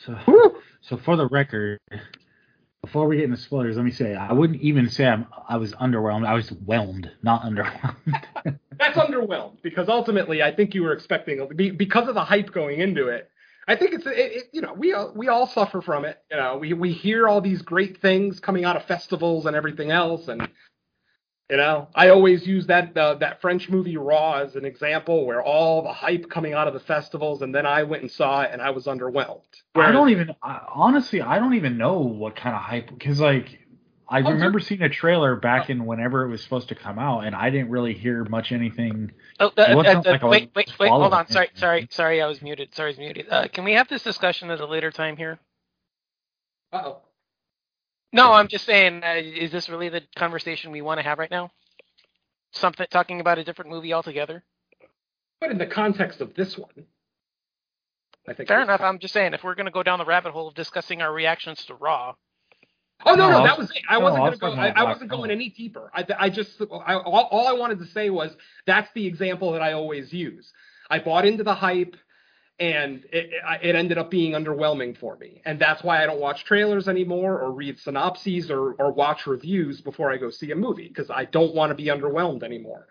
[0.00, 0.18] So,
[0.80, 1.78] so for the record,
[2.82, 5.72] before we get into spoilers, let me say I wouldn't even say I'm, I was
[5.74, 6.26] underwhelmed.
[6.26, 8.20] I was whelmed, not underwhelmed.
[8.78, 13.08] That's underwhelmed because ultimately I think you were expecting because of the hype going into
[13.08, 13.30] it.
[13.66, 16.18] I think it's it, it, you know we all, we all suffer from it.
[16.30, 19.90] You know we we hear all these great things coming out of festivals and everything
[19.90, 20.48] else, and
[21.50, 25.42] you know I always use that uh, that French movie Raw as an example where
[25.42, 28.50] all the hype coming out of the festivals, and then I went and saw it
[28.52, 29.42] and I was underwhelmed.
[29.74, 33.60] I don't even I, honestly I don't even know what kind of hype because like
[34.08, 37.20] I Oh, remember seeing a trailer back in whenever it was supposed to come out,
[37.20, 39.12] and I didn't really hear much anything.
[39.40, 41.26] Oh, It uh, uh, like wait, wait, wait, hold on.
[41.28, 42.20] Sorry, sorry, sorry.
[42.20, 42.74] I was muted.
[42.74, 43.26] Sorry, I was muted.
[43.30, 45.38] Uh, can we have this discussion at a later time here?
[46.72, 46.98] Uh-oh.
[48.12, 49.02] No, I'm just saying.
[49.02, 51.50] Uh, is this really the conversation we want to have right now?
[52.52, 54.44] Something talking about a different movie altogether.
[55.40, 56.70] But in the context of this one,
[58.28, 58.80] I think Fair it's- enough.
[58.82, 61.12] I'm just saying if we're going to go down the rabbit hole of discussing our
[61.12, 62.14] reactions to Raw.
[63.06, 63.82] Oh no, No, no, that was- was it.
[63.88, 64.60] I no, wasn't I gonna go.
[64.62, 65.90] I, I wasn't going any deeper.
[65.94, 69.62] I, I just, I, all, all I wanted to say was that's the example that
[69.62, 70.52] I always use.
[70.90, 71.96] I bought into the hype,
[72.58, 76.20] and it, it, it ended up being underwhelming for me, and that's why I don't
[76.20, 80.56] watch trailers anymore, or read synopses, or or watch reviews before I go see a
[80.56, 82.86] movie because I don't want to be underwhelmed anymore.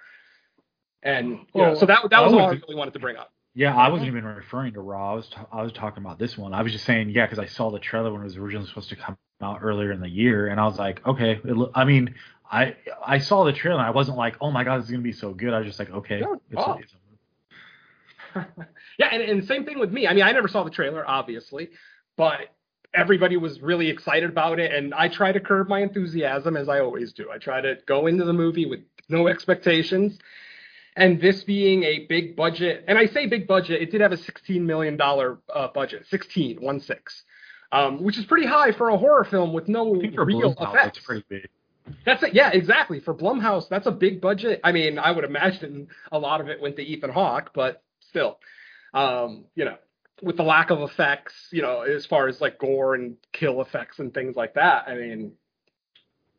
[1.01, 3.31] And you know, so that that I was all I really wanted to bring up.
[3.55, 5.11] Yeah, I wasn't even referring to Raw.
[5.11, 6.53] I was t- I was talking about this one.
[6.53, 8.89] I was just saying, yeah, because I saw the trailer when it was originally supposed
[8.89, 11.39] to come out earlier in the year, and I was like, okay.
[11.43, 12.15] It I mean,
[12.51, 12.75] I
[13.05, 13.79] I saw the trailer.
[13.79, 15.53] and I wasn't like, oh my god, this is gonna be so good.
[15.53, 16.35] I was just like, okay, Yeah.
[16.51, 16.79] it's a- Oh.
[16.81, 16.93] it's
[18.97, 20.07] yeah, and, and same thing with me.
[20.07, 21.69] I mean, I never saw the trailer, obviously,
[22.17, 22.39] but
[22.93, 26.79] everybody was really excited about it, and I try to curb my enthusiasm as I
[26.79, 27.29] always do.
[27.31, 28.79] I try to go into the movie with
[29.09, 30.17] no expectations.
[30.95, 34.17] And this being a big budget, and I say big budget, it did have a
[34.17, 37.23] $16 million uh, budget, 16, one six,
[37.73, 40.53] um, which is pretty high for a horror film with no I think for real
[40.55, 40.97] Blumhouse, effects.
[40.97, 41.47] it's pretty big.
[42.05, 42.33] That's it.
[42.33, 43.01] Yeah, exactly.
[43.01, 44.61] For Blumhouse, that's a big budget.
[44.63, 48.39] I mean, I would imagine a lot of it went to Ethan Hawke, but still,
[48.93, 49.75] um, you know,
[50.21, 53.99] with the lack of effects, you know, as far as like gore and kill effects
[53.99, 55.33] and things like that, I mean,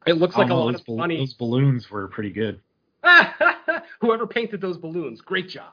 [0.06, 1.18] it looks like a Oh, lot of money.
[1.18, 2.60] those balloons were pretty good.
[4.00, 5.72] Whoever painted those balloons, great job.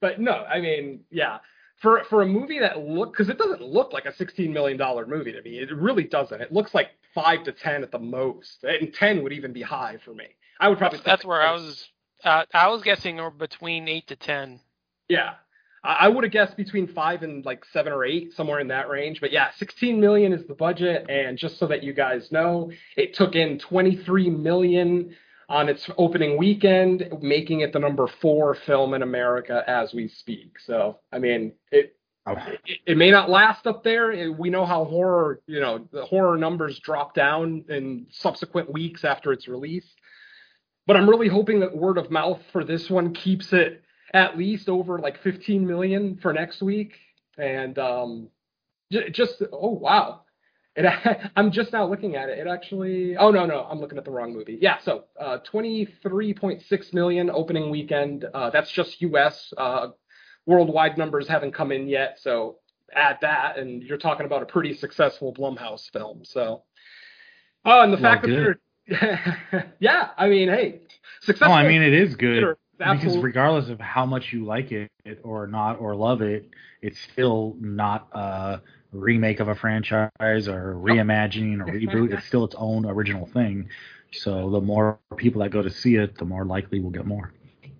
[0.00, 1.38] But no, I mean, yeah,
[1.84, 5.06] for for a movie that look because it doesn't look like a sixteen million dollar
[5.06, 5.58] movie to me.
[5.58, 6.40] It really doesn't.
[6.40, 9.98] It looks like five to ten at the most, and ten would even be high
[10.02, 10.24] for me.
[10.58, 11.00] I would probably.
[11.04, 11.84] That's, where I was.
[12.24, 14.60] Uh, I was guessing or between eight to ten.
[15.08, 15.34] Yeah.
[15.84, 18.88] I I would have guessed between five and like seven or eight, somewhere in that
[18.88, 19.20] range.
[19.20, 21.04] But yeah, 16 million is the budget.
[21.10, 25.14] And just so that you guys know, it took in 23 million
[25.48, 30.58] on its opening weekend, making it the number four film in America as we speak.
[30.60, 34.32] So, I mean, it, Oh, it, it may not last up there.
[34.32, 39.32] We know how horror, you know, the horror numbers drop down in subsequent weeks after
[39.32, 39.86] its release.
[40.86, 43.82] But I'm really hoping that word of mouth for this one keeps it
[44.14, 46.94] at least over like 15 million for next week.
[47.38, 48.28] And um,
[48.92, 50.22] j- just oh wow,
[50.76, 52.38] it, I'm just now looking at it.
[52.38, 54.58] It actually oh no no I'm looking at the wrong movie.
[54.60, 58.24] Yeah, so uh, 23.6 million opening weekend.
[58.32, 59.52] Uh, that's just U.S.
[59.56, 59.88] Uh,
[60.46, 62.58] worldwide numbers haven't come in yet, so
[62.94, 66.24] add that, and you're talking about a pretty successful Blumhouse film.
[66.24, 66.62] So,
[67.64, 68.58] oh, and the Well, fact that good.
[68.86, 70.80] you're, yeah, I mean, hey,
[71.20, 71.48] successful.
[71.48, 74.90] No, I mean it is good because regardless of how much you like it
[75.22, 76.48] or not or love it,
[76.82, 78.60] it's still not a
[78.94, 82.12] remake of a franchise or reimagining or reboot.
[82.16, 83.68] It's still its own original thing.
[84.12, 87.32] So the more people that go to see it, the more likely we'll get more.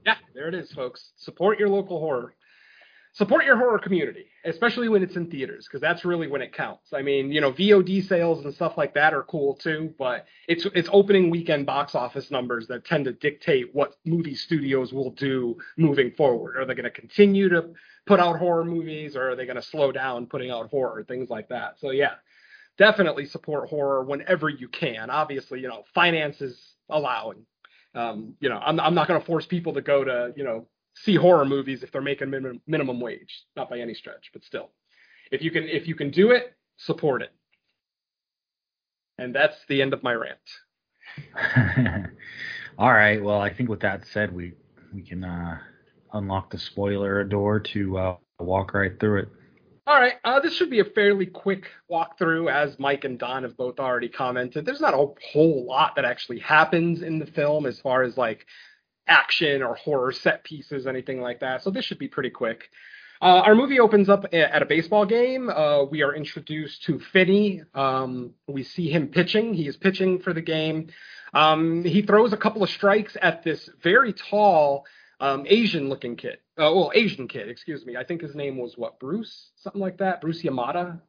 [0.05, 1.13] Yeah, there it is, folks.
[1.17, 2.35] Support your local horror.
[3.15, 6.93] Support your horror community, especially when it's in theaters, because that's really when it counts.
[6.93, 10.67] I mean, you know, VOD sales and stuff like that are cool too, but it's
[10.75, 15.57] it's opening weekend box office numbers that tend to dictate what movie studios will do
[15.77, 16.57] moving forward.
[16.57, 17.71] Are they going to continue to
[18.05, 21.31] put out horror movies, or are they going to slow down putting out horror, things
[21.31, 21.79] like that?
[21.79, 22.15] So yeah,
[22.79, 25.09] definitely support horror whenever you can.
[25.09, 27.47] Obviously, you know, finances allowing.
[27.95, 30.67] Um, you know, I'm I'm not going to force people to go to you know
[30.95, 33.45] see horror movies if they're making minimum, minimum wage.
[33.57, 34.71] Not by any stretch, but still,
[35.31, 37.33] if you can if you can do it, support it.
[39.19, 40.39] And that's the end of my rant.
[42.79, 43.23] All right.
[43.23, 44.55] Well, I think with that said, we
[44.93, 45.59] we can uh,
[46.13, 49.29] unlock the spoiler door to uh, walk right through it.
[49.87, 53.55] All right, uh, this should be a fairly quick walkthrough, as Mike and Don have
[53.55, 54.65] both already commented.
[54.65, 58.47] There's not a whole lot that actually happens in the film as far as like
[59.07, 61.63] action or horror set pieces, anything like that.
[61.63, 62.71] So this should be pretty quick.
[63.23, 65.49] Uh, our movie opens up at a baseball game.
[65.49, 67.63] Uh, we are introduced to Finney.
[67.75, 69.55] Um, we see him pitching.
[69.55, 70.89] He is pitching for the game.
[71.33, 74.85] Um, he throws a couple of strikes at this very tall
[75.21, 76.39] um, Asian looking kid.
[76.59, 77.97] Uh, well, Asian kid, excuse me.
[77.97, 79.51] I think his name was what, Bruce?
[79.57, 80.21] Something like that.
[80.21, 81.01] Bruce Yamada.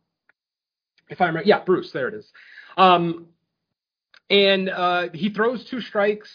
[1.10, 1.48] If I remember.
[1.48, 1.92] Yeah, Bruce.
[1.92, 2.32] There it is.
[2.78, 3.28] Um,
[4.30, 6.30] and uh, he throws two strikes.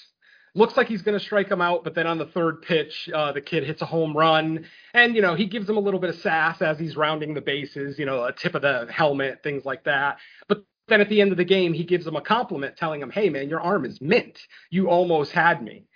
[0.55, 3.31] Looks like he's going to strike him out, but then on the third pitch, uh,
[3.33, 6.11] the kid hits a home run, and you know he gives him a little bit
[6.11, 9.65] of sass as he's rounding the bases, you know, a tip of the helmet, things
[9.65, 10.19] like that.
[10.49, 13.11] But then at the end of the game, he gives him a compliment, telling him,
[13.11, 14.41] "Hey man, your arm is mint.
[14.71, 15.87] You almost had me."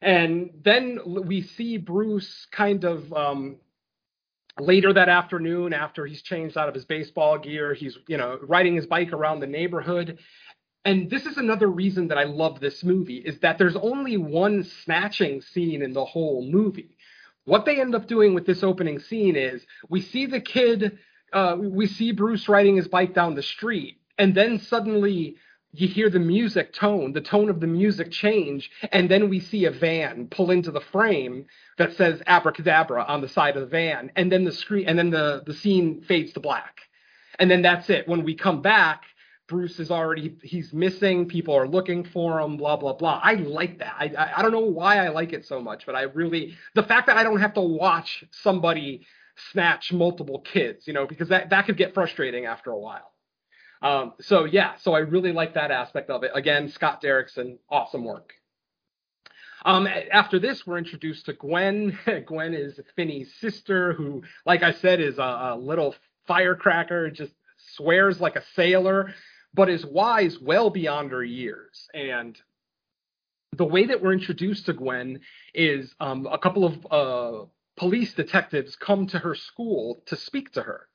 [0.00, 3.56] And then we see Bruce kind of um,
[4.60, 8.76] later that afternoon, after he's changed out of his baseball gear, he's you know riding
[8.76, 10.18] his bike around the neighborhood.
[10.84, 14.64] And this is another reason that I love this movie is that there's only one
[14.64, 16.96] snatching scene in the whole movie.
[17.44, 20.98] What they end up doing with this opening scene is we see the kid,
[21.32, 25.36] uh, we see Bruce riding his bike down the street, and then suddenly
[25.72, 29.64] you hear the music tone, the tone of the music change, and then we see
[29.64, 31.46] a van pull into the frame
[31.78, 35.10] that says abracadabra on the side of the van, and then the screen and then
[35.10, 36.80] the, the scene fades to black.
[37.38, 38.06] And then that's it.
[38.06, 39.04] When we come back,
[39.48, 43.20] Bruce is already he's missing, people are looking for him, blah blah blah.
[43.22, 43.94] I like that.
[43.98, 47.06] I, I don't know why I like it so much, but I really the fact
[47.08, 49.06] that I don't have to watch somebody
[49.50, 53.12] snatch multiple kids, you know, because that, that could get frustrating after a while.
[53.80, 56.30] Um, so yeah, so I really like that aspect of it.
[56.34, 58.34] Again, Scott Derrickson, awesome work.
[59.64, 61.98] Um, after this, we're introduced to Gwen.
[62.26, 65.94] Gwen is Finney's sister, who, like I said, is a, a little
[66.26, 67.32] firecracker, just
[67.74, 69.14] swears like a sailor,
[69.54, 71.88] but is wise well beyond her years.
[71.94, 72.40] And
[73.56, 75.20] the way that we're introduced to Gwen
[75.54, 77.46] is um, a couple of uh,
[77.76, 80.88] police detectives come to her school to speak to her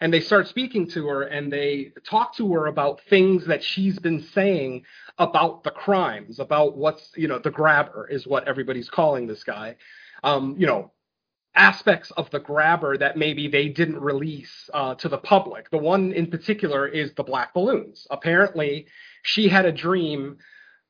[0.00, 3.98] and they start speaking to her and they talk to her about things that she's
[3.98, 4.84] been saying
[5.18, 9.76] about the crimes, about what's, you know, the grabber is what everybody's calling this guy.
[10.22, 10.92] Um, you know,
[11.56, 15.70] aspects of the grabber that maybe they didn't release uh, to the public.
[15.70, 18.06] The one in particular is the black balloons.
[18.10, 18.86] Apparently,
[19.22, 20.38] she had a dream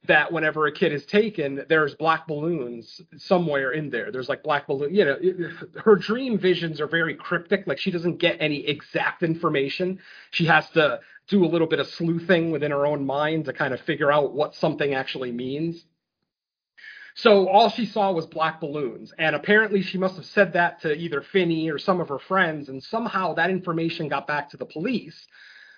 [0.07, 4.12] that whenever a kid is taken, there's black balloons somewhere in there.
[4.12, 4.95] There's like black balloon.
[4.95, 5.19] You know,
[5.83, 7.67] her dream visions are very cryptic.
[7.67, 9.99] Like she doesn't get any exact information.
[10.31, 13.73] She has to do a little bit of sleuthing within her own mind to kind
[13.73, 15.87] of figure out what something actually means.
[17.15, 20.93] So all she saw was black balloons, and apparently she must have said that to
[20.95, 24.67] either Finney or some of her friends, and somehow that information got back to the
[24.67, 25.27] police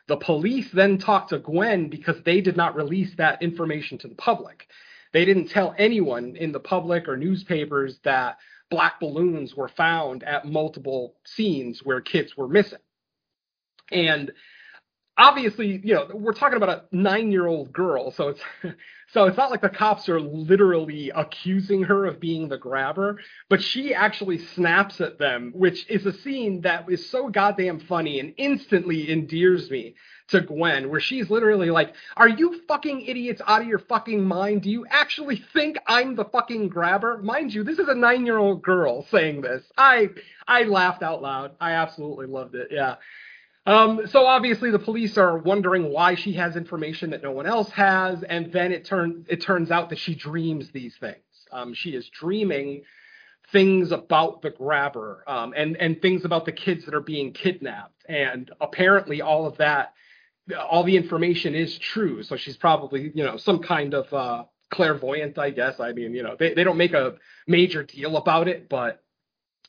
[0.08, 4.14] the police then talked to Gwen because they did not release that information to the
[4.14, 4.68] public.
[5.12, 8.38] They didn't tell anyone in the public or newspapers that
[8.70, 12.78] black balloons were found at multiple scenes where kids were missing.
[13.90, 14.32] And
[15.18, 18.40] obviously, you know, we're talking about a nine-year-old girl, so it's
[19.12, 23.62] so it's not like the cops are literally accusing her of being the grabber, but
[23.62, 28.34] she actually snaps at them, which is a scene that is so goddamn funny and
[28.36, 29.94] instantly endears me
[30.28, 34.62] to Gwen, where she's literally like, Are you fucking idiots out of your fucking mind?
[34.62, 37.18] Do you actually think I'm the fucking grabber?
[37.22, 39.62] Mind you, this is a nine year old girl saying this.
[39.78, 40.08] I
[40.48, 41.52] I laughed out loud.
[41.60, 42.68] I absolutely loved it.
[42.70, 42.96] Yeah.
[43.66, 47.68] Um, so obviously the police are wondering why she has information that no one else
[47.70, 51.16] has, and then it turns it turns out that she dreams these things.
[51.50, 52.82] Um, she is dreaming
[53.52, 58.04] things about the grabber um, and and things about the kids that are being kidnapped,
[58.08, 59.94] and apparently all of that,
[60.70, 62.22] all the information is true.
[62.22, 65.80] So she's probably you know some kind of uh, clairvoyant, I guess.
[65.80, 67.16] I mean, you know, they they don't make a
[67.48, 69.02] major deal about it, but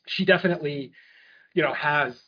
[0.06, 0.92] she definitely,
[1.52, 2.20] you know, has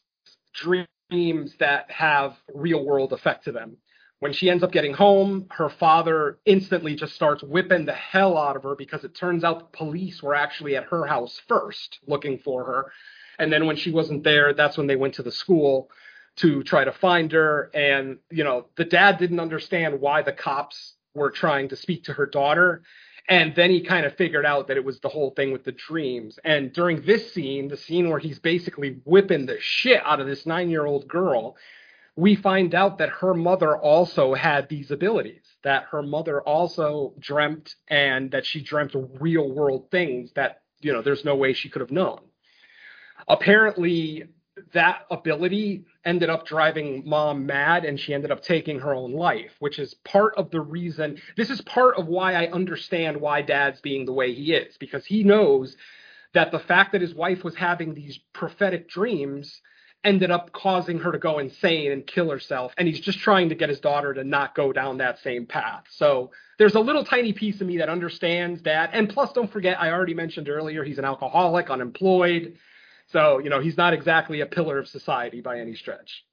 [0.52, 3.76] dreams dreams that have real world effect to them.
[4.20, 8.56] When she ends up getting home, her father instantly just starts whipping the hell out
[8.56, 12.38] of her because it turns out the police were actually at her house first looking
[12.38, 12.92] for her.
[13.38, 15.88] And then when she wasn't there, that's when they went to the school
[16.36, 17.70] to try to find her.
[17.72, 22.12] And, you know, the dad didn't understand why the cops were trying to speak to
[22.12, 22.82] her daughter.
[23.30, 25.70] And then he kind of figured out that it was the whole thing with the
[25.70, 26.38] dreams.
[26.44, 30.46] And during this scene, the scene where he's basically whipping the shit out of this
[30.46, 31.56] nine year old girl,
[32.16, 37.76] we find out that her mother also had these abilities, that her mother also dreamt
[37.86, 41.80] and that she dreamt real world things that, you know, there's no way she could
[41.80, 42.18] have known.
[43.28, 44.24] Apparently,
[44.72, 49.53] that ability ended up driving mom mad and she ended up taking her own life,
[49.59, 51.20] which is part of the reason.
[51.36, 55.05] This is part of why I understand why dad's being the way he is, because
[55.05, 55.76] he knows
[56.32, 59.61] that the fact that his wife was having these prophetic dreams
[60.05, 62.72] ended up causing her to go insane and kill herself.
[62.78, 65.84] And he's just trying to get his daughter to not go down that same path.
[65.90, 68.90] So there's a little tiny piece of me that understands that.
[68.94, 72.57] And plus, don't forget, I already mentioned earlier, he's an alcoholic, unemployed.
[73.12, 76.24] So, you know, he's not exactly a pillar of society by any stretch.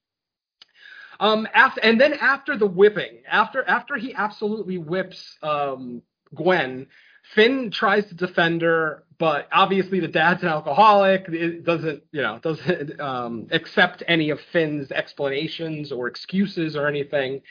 [1.19, 6.03] Um, after, and then after the whipping, after after he absolutely whips um,
[6.35, 6.87] Gwen,
[7.33, 11.27] Finn tries to defend her, but obviously the dad's an alcoholic.
[11.29, 17.41] It doesn't, you know, doesn't um, accept any of Finn's explanations or excuses or anything.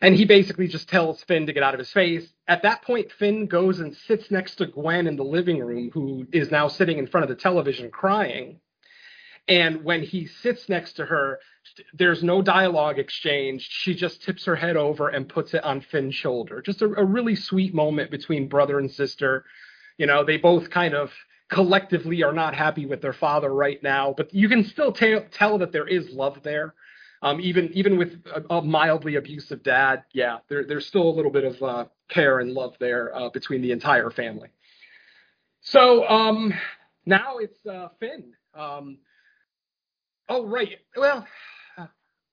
[0.00, 2.32] And he basically just tells Finn to get out of his face.
[2.48, 6.26] At that point, Finn goes and sits next to Gwen in the living room, who
[6.32, 8.60] is now sitting in front of the television crying.
[9.48, 11.40] And when he sits next to her,
[11.94, 13.68] there's no dialogue exchanged.
[13.70, 16.62] She just tips her head over and puts it on Finn's shoulder.
[16.62, 19.44] Just a, a really sweet moment between brother and sister.
[19.98, 21.12] You know, they both kind of
[21.48, 25.58] collectively are not happy with their father right now, but you can still t- tell
[25.58, 26.74] that there is love there.
[27.22, 31.30] Um, even even with a, a, mildly abusive dad, yeah, there, there's still a little
[31.30, 34.48] bit of uh, care and love there uh, between the entire family.
[35.60, 36.52] So um,
[37.06, 38.32] now it's uh, Finn.
[38.54, 38.98] Um,
[40.28, 41.24] oh right, well,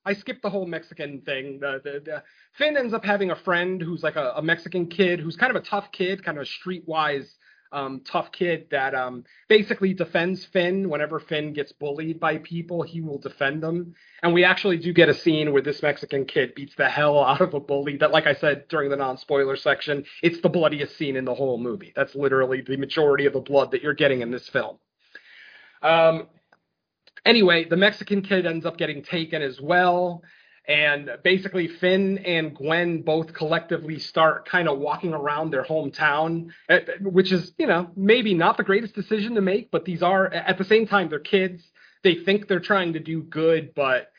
[0.05, 1.59] I skipped the whole Mexican thing.
[1.59, 2.23] The, the, the,
[2.57, 5.61] Finn ends up having a friend who's like a, a, Mexican kid who's kind of
[5.61, 7.29] a tough kid, kind of a streetwise
[7.71, 12.81] um, tough kid that um, basically defends Finn whenever Finn gets bullied by people.
[12.81, 13.93] He will defend them.
[14.23, 17.41] And we actually do get a scene where this Mexican kid beats the hell out
[17.41, 17.97] of a bully.
[17.97, 21.57] That, like I said during the non-spoiler section, it's the bloodiest scene in the whole
[21.57, 21.93] movie.
[21.95, 24.77] That's literally the majority of the blood that you're getting in this film.
[25.81, 26.27] Um,
[27.25, 30.23] anyway, the Mexican kid ends up getting taken as well.
[30.69, 36.81] And basically, Finn and Gwen both collectively start kind of walking around their hometown, eh,
[37.01, 40.59] which is, you know, maybe not the greatest decision to make, but these are, at
[40.59, 41.63] the same time, they're kids.
[42.03, 44.11] They think they're trying to do good, but,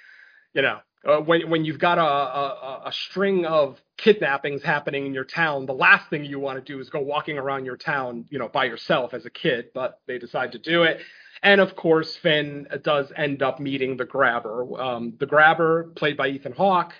[0.53, 5.15] you know, uh, when when you've got a, a, a string of kidnappings happening in
[5.15, 8.27] your town, the last thing you want to do is go walking around your town,
[8.29, 9.67] you know, by yourself as a kid.
[9.73, 11.01] But they decide to do it.
[11.43, 14.81] And of course, Finn does end up meeting the grabber.
[14.81, 16.93] Um, the grabber, played by Ethan Hawke,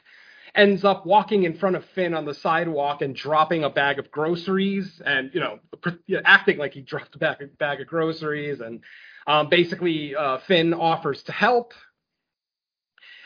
[0.55, 4.11] ends up walking in front of Finn on the sidewalk and dropping a bag of
[4.11, 5.61] groceries and, you know,
[6.25, 8.61] acting like he dropped a bag, a bag of groceries.
[8.61, 8.81] And
[9.27, 11.75] um, basically, uh, Finn offers to help.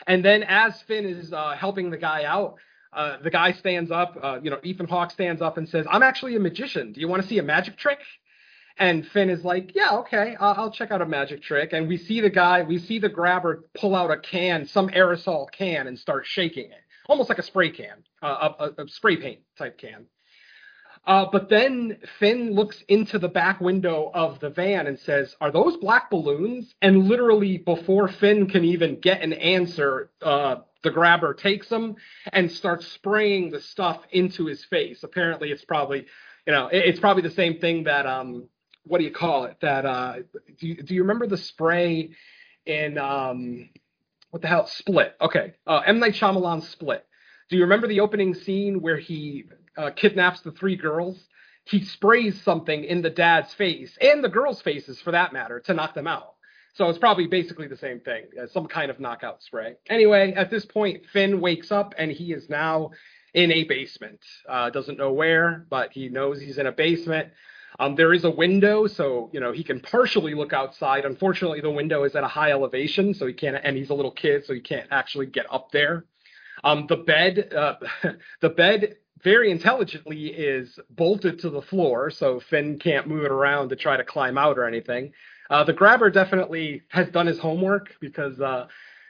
[0.07, 2.55] And then as Finn is uh, helping the guy out,
[2.93, 6.03] uh, the guy stands up, uh, you know, Ethan Hawke stands up and says, I'm
[6.03, 6.93] actually a magician.
[6.93, 7.99] Do you want to see a magic trick?
[8.77, 11.71] And Finn is like, yeah, okay, I'll, I'll check out a magic trick.
[11.71, 15.49] And we see the guy, we see the grabber pull out a can, some aerosol
[15.51, 19.39] can, and start shaking it, almost like a spray can, uh, a, a, spray paint
[19.57, 20.05] type can.
[21.07, 25.51] Uh, but then Finn looks into the back window of the van and says, Are
[25.51, 26.73] those black balloons?
[26.81, 31.95] And literally, before Finn can even get an answer, uh, the grabber takes them
[32.33, 35.03] and starts spraying the stuff into his face.
[35.03, 36.05] Apparently, it's probably,
[36.47, 38.47] you know, it's probably the same thing that um,
[38.85, 39.57] what do you call it?
[39.61, 40.15] That uh,
[40.59, 42.11] do you, do you remember the spray
[42.65, 43.69] in um,
[44.31, 44.67] what the hell?
[44.67, 45.15] Split.
[45.21, 47.05] Okay, uh, M Night Shyamalan Split.
[47.49, 49.45] Do you remember the opening scene where he
[49.77, 51.17] uh, kidnaps the three girls?
[51.65, 55.73] He sprays something in the dad's face and the girls' faces, for that matter, to
[55.73, 56.35] knock them out.
[56.75, 59.75] So it's probably basically the same thing, uh, some kind of knockout spray.
[59.89, 62.91] Anyway, at this point, Finn wakes up and he is now
[63.33, 64.19] in a basement.
[64.47, 67.29] Uh, doesn't know where, but he knows he's in a basement.
[67.79, 71.05] Um, there is a window, so you know he can partially look outside.
[71.05, 73.57] Unfortunately, the window is at a high elevation, so he can't.
[73.63, 76.05] And he's a little kid, so he can't actually get up there.
[76.63, 77.75] Um, the bed, uh,
[78.41, 83.69] the bed, very intelligently is bolted to the floor, so Finn can't move it around
[83.69, 85.11] to try to climb out or anything.
[85.49, 88.67] Uh, the grabber definitely has done his homework because uh,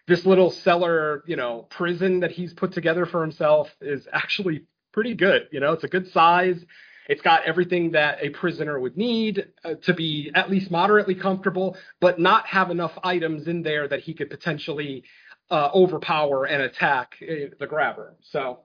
[0.08, 5.14] this little cellar, you know, prison that he's put together for himself is actually pretty
[5.14, 5.48] good.
[5.52, 6.64] You know, it's a good size.
[7.08, 11.78] It's got everything that a prisoner would need uh, to be at least moderately comfortable,
[12.00, 15.04] but not have enough items in there that he could potentially
[15.52, 18.16] uh, overpower and attack uh, the grabber.
[18.22, 18.60] So,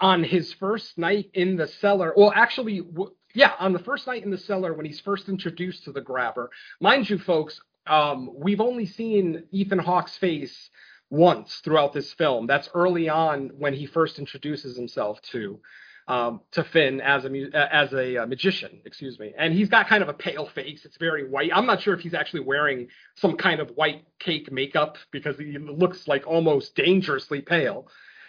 [0.00, 2.14] on his first night in the cellar.
[2.16, 5.84] Well, actually, w- yeah, on the first night in the cellar when he's first introduced
[5.84, 6.50] to the grabber.
[6.80, 10.70] Mind you, folks, um, we've only seen Ethan Hawke's face
[11.10, 12.46] once throughout this film.
[12.46, 15.60] That's early on when he first introduces himself to
[16.08, 19.34] um, to Finn as a mu- uh, as a uh, magician, excuse me.
[19.36, 20.86] And he's got kind of a pale face.
[20.86, 21.50] It's very white.
[21.54, 25.58] I'm not sure if he's actually wearing some kind of white cake makeup because he
[25.58, 27.88] looks like almost dangerously pale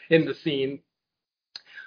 [0.09, 0.81] in the scene.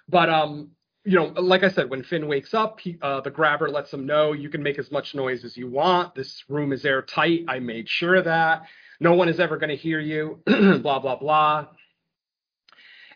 [0.09, 0.71] But um,
[1.05, 4.07] you know, like I said, when Finn wakes up, he, uh, the grabber lets him
[4.07, 6.15] know you can make as much noise as you want.
[6.15, 7.45] This room is airtight.
[7.49, 8.63] I made sure of that.
[8.99, 10.41] No one is ever going to hear you.
[10.47, 11.67] blah blah blah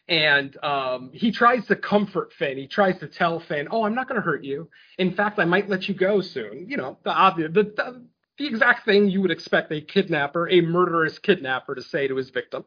[0.09, 2.57] and um, he tries to comfort Finn.
[2.57, 4.69] He tries to tell Finn, "Oh, I'm not going to hurt you.
[4.99, 8.07] In fact, I might let you go soon." You know, the obvious, the, the,
[8.39, 12.31] the exact thing you would expect a kidnapper, a murderous kidnapper, to say to his
[12.31, 12.65] victim.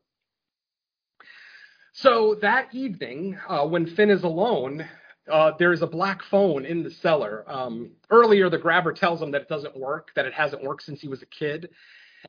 [1.94, 4.86] So that evening, uh, when Finn is alone,
[5.30, 7.44] uh, there's a black phone in the cellar.
[7.48, 11.02] Um, earlier, the grabber tells him that it doesn't work, that it hasn't worked since
[11.02, 11.70] he was a kid.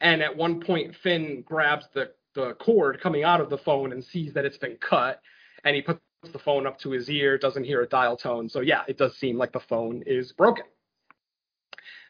[0.01, 4.05] And at one point, Finn grabs the the cord coming out of the phone and
[4.05, 5.21] sees that it's been cut
[5.65, 6.01] and he puts
[6.33, 8.49] the phone up to his ear doesn't hear a dial tone.
[8.49, 10.65] So yeah it does seem like the phone is broken.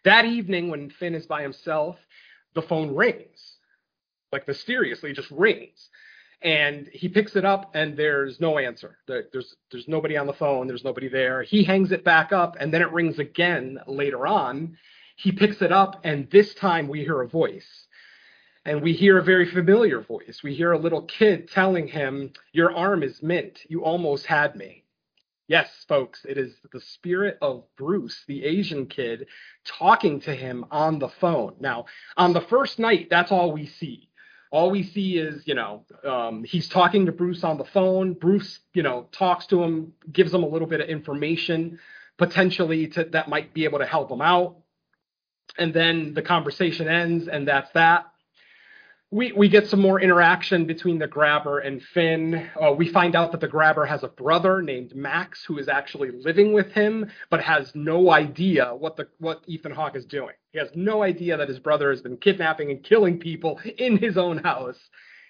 [0.05, 1.97] That evening when finn is by himself
[2.55, 3.57] the phone rings
[4.33, 5.89] like mysteriously just rings.
[6.43, 8.97] And he picks it up and there's no answer.
[9.07, 10.67] There's there's nobody on the phone.
[10.67, 11.43] There's nobody there.
[11.43, 14.77] He hangs it back up and then it rings again later on.
[15.17, 17.87] He picks it up and this time we hear a voice
[18.65, 20.41] and we hear a very familiar voice.
[20.43, 23.61] We hear a little kid telling him, Your arm is mint.
[23.69, 24.85] You almost had me.
[25.49, 29.27] Yes, folks, it is the spirit of Bruce, the Asian kid,
[29.67, 31.57] talking to him on the phone.
[31.59, 31.87] Now,
[32.17, 34.09] on the first night, that's all we see.
[34.53, 38.13] All we see is, you know, um, he's talking to Bruce on the phone.
[38.13, 41.81] Bruce, you know, talks to him, gives him a little bit of information,
[42.17, 44.59] potentially to, that might be able to help him out.
[45.59, 48.10] And then the conversation ends, and that's that
[49.13, 52.49] we we get some more interaction between the grabber and Finn.
[52.61, 56.11] Uh, we find out that the grabber has a brother named Max who is actually
[56.13, 60.35] living with him, but has no idea what the what Ethan Hawke is doing.
[60.53, 64.17] He has no idea that his brother has been kidnapping and killing people in his
[64.17, 64.79] own house.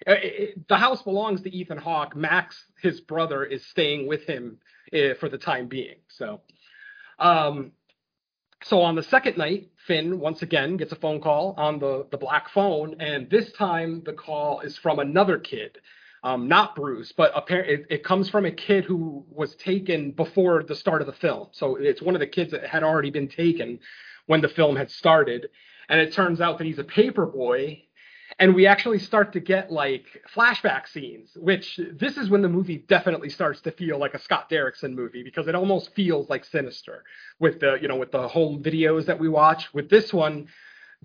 [0.07, 2.15] Uh, it, the house belongs to Ethan Hawke.
[2.15, 4.59] Max, his brother, is staying with him
[4.95, 5.97] uh, for the time being.
[6.09, 6.41] So,
[7.19, 7.73] um,
[8.63, 12.19] so on the second night, Finn once again gets a phone call on the, the
[12.19, 15.79] black phone, and this time the call is from another kid,
[16.23, 20.63] um, not Bruce, but apparently it, it, comes from a kid who was taken before
[20.63, 21.49] the start of the film.
[21.53, 23.81] So it's one of the kids that had already been taken
[24.27, 25.49] when the film had started,
[25.89, 27.83] and it turns out that he's a paper boy
[28.39, 30.05] and we actually start to get like
[30.35, 34.49] flashback scenes which this is when the movie definitely starts to feel like a scott
[34.51, 37.05] derrickson movie because it almost feels like sinister
[37.39, 39.73] with the you know with the home videos that we watch.
[39.75, 40.49] With this one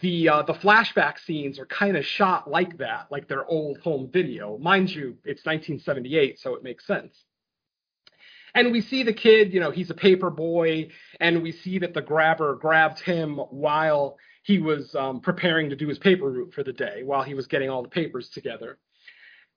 [0.02, 4.10] the uh, the flashback scenes are kind of shot like that like their old home
[4.12, 4.58] video.
[4.58, 7.24] Mind you it's 1978 so it makes sense.
[8.54, 11.94] And we see the kid you know he's a paper boy and we see that
[11.94, 16.64] the grabber grabs him while he was um, preparing to do his paper route for
[16.64, 18.78] the day while he was getting all the papers together.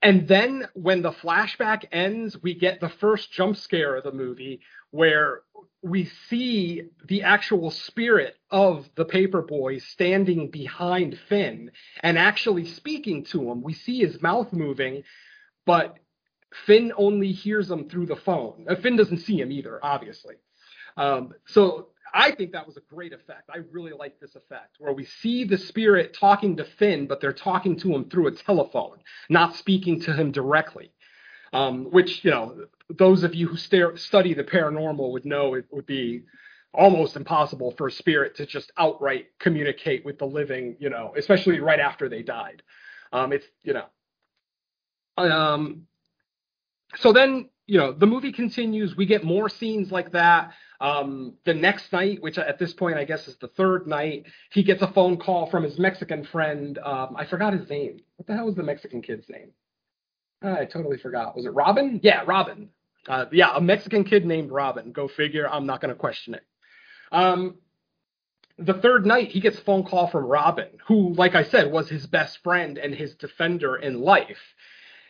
[0.01, 4.61] And then when the flashback ends, we get the first jump scare of the movie
[4.91, 5.43] where
[5.83, 11.71] we see the actual spirit of the paper boy standing behind Finn
[12.03, 13.61] and actually speaking to him.
[13.61, 15.03] We see his mouth moving,
[15.67, 15.99] but
[16.65, 18.65] Finn only hears him through the phone.
[18.67, 20.37] Uh, Finn doesn't see him either, obviously.
[20.97, 23.51] Um, so I think that was a great effect.
[23.53, 27.33] I really like this effect where we see the spirit talking to Finn, but they're
[27.33, 28.99] talking to him through a telephone,
[29.29, 30.93] not speaking to him directly.
[31.53, 35.65] Um, which you know, those of you who stare, study the paranormal would know it
[35.71, 36.25] would be
[36.75, 40.77] almost impossible for a spirit to just outright communicate with the living.
[40.79, 42.63] You know, especially right after they died.
[43.13, 43.87] Um, it's you know.
[45.17, 45.87] Um,
[46.97, 48.97] so then you know the movie continues.
[48.97, 50.53] We get more scenes like that.
[50.81, 54.63] Um, the next night, which at this point I guess is the third night, he
[54.63, 56.79] gets a phone call from his Mexican friend.
[56.79, 58.01] Um, I forgot his name.
[58.17, 59.51] What the hell was the Mexican kid's name?
[60.43, 61.37] I totally forgot.
[61.37, 62.01] Was it Robin?
[62.03, 62.71] Yeah, Robin.
[63.07, 64.93] Uh, yeah, a Mexican kid named Robin.
[64.93, 65.49] Go figure.
[65.49, 66.45] I'm not going to question it.
[67.13, 67.57] Um,
[68.59, 71.89] the third night, he gets a phone call from Robin, who, like I said, was
[71.89, 74.55] his best friend and his defender in life.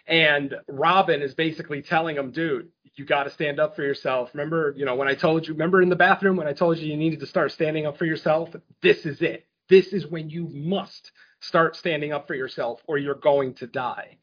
[0.08, 4.30] And Robin is basically telling him, dude, you got to stand up for yourself.
[4.32, 6.90] Remember, you know, when I told you, remember in the bathroom when I told you
[6.90, 8.48] you needed to start standing up for yourself?
[8.82, 9.46] This is it.
[9.68, 14.16] This is when you must start standing up for yourself or you're going to die.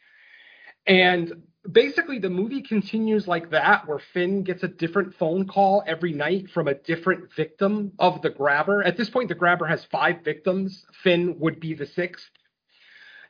[0.88, 6.14] And basically the movie continues like that where Finn gets a different phone call every
[6.14, 8.84] night from a different victim of the grabber.
[8.84, 10.86] At this point the grabber has 5 victims.
[11.04, 12.26] Finn would be the 6th.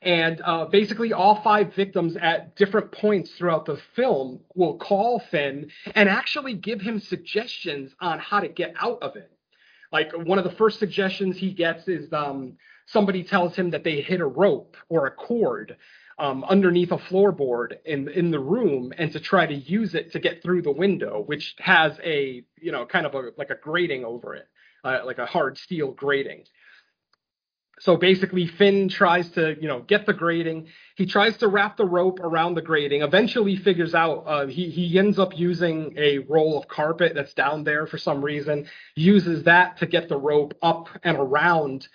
[0.05, 5.71] And uh, basically, all five victims at different points throughout the film will call Finn
[5.95, 9.31] and actually give him suggestions on how to get out of it.
[9.91, 12.53] Like one of the first suggestions he gets is um,
[12.85, 15.75] somebody tells him that they hit a rope or a cord
[16.19, 20.19] um, underneath a floorboard in in the room, and to try to use it to
[20.19, 24.05] get through the window, which has a you know kind of a like a grating
[24.05, 24.47] over it,
[24.83, 26.43] uh, like a hard steel grating
[27.79, 31.85] so basically finn tries to you know get the grating he tries to wrap the
[31.85, 36.57] rope around the grating eventually figures out uh, he, he ends up using a roll
[36.57, 40.87] of carpet that's down there for some reason uses that to get the rope up
[41.03, 41.87] and around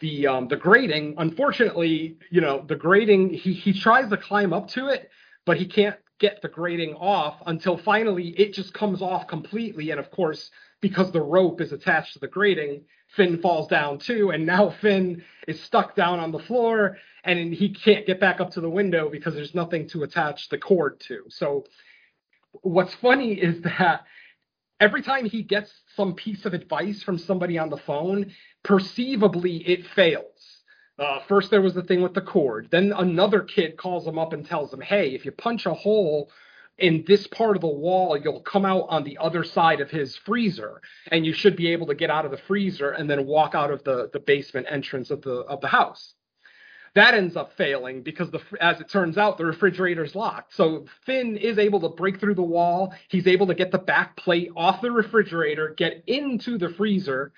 [0.00, 4.68] the um, the grating unfortunately you know the grating he, he tries to climb up
[4.68, 5.10] to it
[5.44, 9.90] but he can't get the grating off until finally it just comes off completely.
[9.90, 10.50] And of course
[10.80, 12.84] because the rope is attached to the grating
[13.16, 17.70] Finn falls down too, and now Finn is stuck down on the floor, and he
[17.70, 21.24] can't get back up to the window because there's nothing to attach the cord to.
[21.28, 21.64] So,
[22.62, 24.04] what's funny is that
[24.80, 29.86] every time he gets some piece of advice from somebody on the phone, perceivably it
[29.86, 30.24] fails.
[30.98, 32.68] Uh, first, there was the thing with the cord.
[32.72, 36.28] Then another kid calls him up and tells him, "Hey, if you punch a hole
[36.78, 40.16] in this part of the wall, you'll come out on the other side of his
[40.16, 43.54] freezer, and you should be able to get out of the freezer and then walk
[43.54, 46.14] out of the, the basement entrance of the of the house.
[46.94, 50.54] That ends up failing because the as it turns out the refrigerator's locked.
[50.54, 52.94] So Finn is able to break through the wall.
[53.08, 57.32] He's able to get the back plate off the refrigerator, get into the freezer,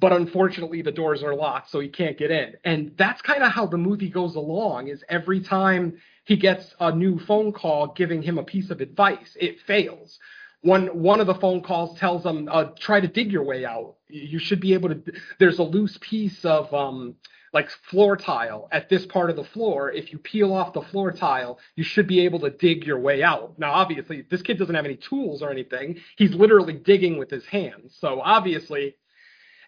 [0.00, 2.54] but unfortunately the doors are locked, so he can't get in.
[2.64, 4.88] And that's kind of how the movie goes along.
[4.88, 9.36] Is every time he gets a new phone call giving him a piece of advice.
[9.38, 10.18] It fails.
[10.62, 13.96] One one of the phone calls tells him, uh, "Try to dig your way out.
[14.08, 15.02] You should be able to."
[15.38, 17.16] There's a loose piece of um,
[17.52, 19.90] like floor tile at this part of the floor.
[19.90, 23.22] If you peel off the floor tile, you should be able to dig your way
[23.22, 23.58] out.
[23.58, 26.00] Now, obviously, this kid doesn't have any tools or anything.
[26.16, 27.96] He's literally digging with his hands.
[27.98, 28.96] So obviously,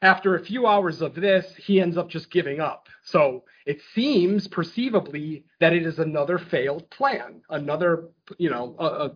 [0.03, 2.88] after a few hours of this, he ends up just giving up.
[3.05, 9.12] So it seems perceivably that it is another failed plan, another, you know, a, a,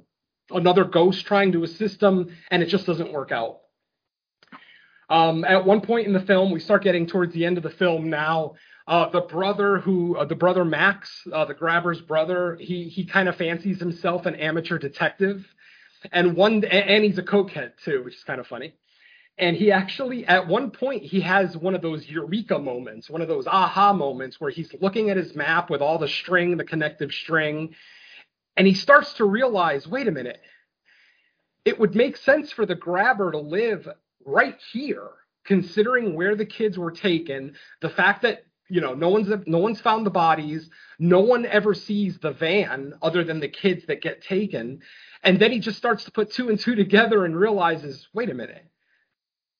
[0.51, 3.59] another ghost trying to assist him, and it just doesn't work out.
[5.11, 7.71] Um, at one point in the film, we start getting towards the end of the
[7.71, 8.55] film now.
[8.87, 13.29] Uh, the brother who, uh, the brother Max, uh, the grabber's brother, he he kind
[13.29, 15.45] of fancies himself an amateur detective,
[16.13, 18.75] and one and he's a cokehead too, which is kind of funny
[19.39, 23.29] and he actually at one point he has one of those eureka moments one of
[23.29, 27.13] those aha moments where he's looking at his map with all the string the connective
[27.13, 27.75] string
[28.57, 30.41] and he starts to realize wait a minute
[31.65, 33.89] it would make sense for the grabber to live
[34.25, 35.11] right here
[35.45, 39.81] considering where the kids were taken the fact that you know no one's no one's
[39.81, 40.69] found the bodies
[40.99, 44.81] no one ever sees the van other than the kids that get taken.
[45.23, 48.35] And then he just starts to put two and two together and realizes wait a
[48.35, 48.67] minute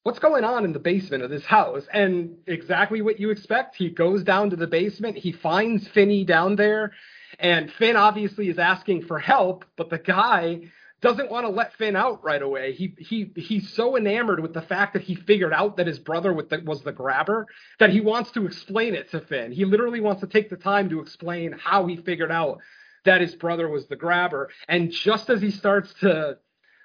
[0.07, 1.85] what's going on in the basement of this house?
[1.93, 3.75] And exactly what you expect.
[3.75, 5.19] He goes down to the basement.
[5.19, 6.93] He finds Finney down there.
[7.41, 10.61] And Finn obviously is asking for help, but the guy
[11.01, 12.73] doesn't want to let Finn out right away.
[12.73, 16.33] He he he's so enamored with the fact that he figured out that his brother
[16.35, 17.47] the, was the grabber
[17.81, 19.51] that he wants to explain it to Finn.
[19.51, 22.61] He literally wants to take the time to explain how he figured out
[23.05, 24.51] that his brother was the grabber.
[24.69, 26.39] And just as he starts to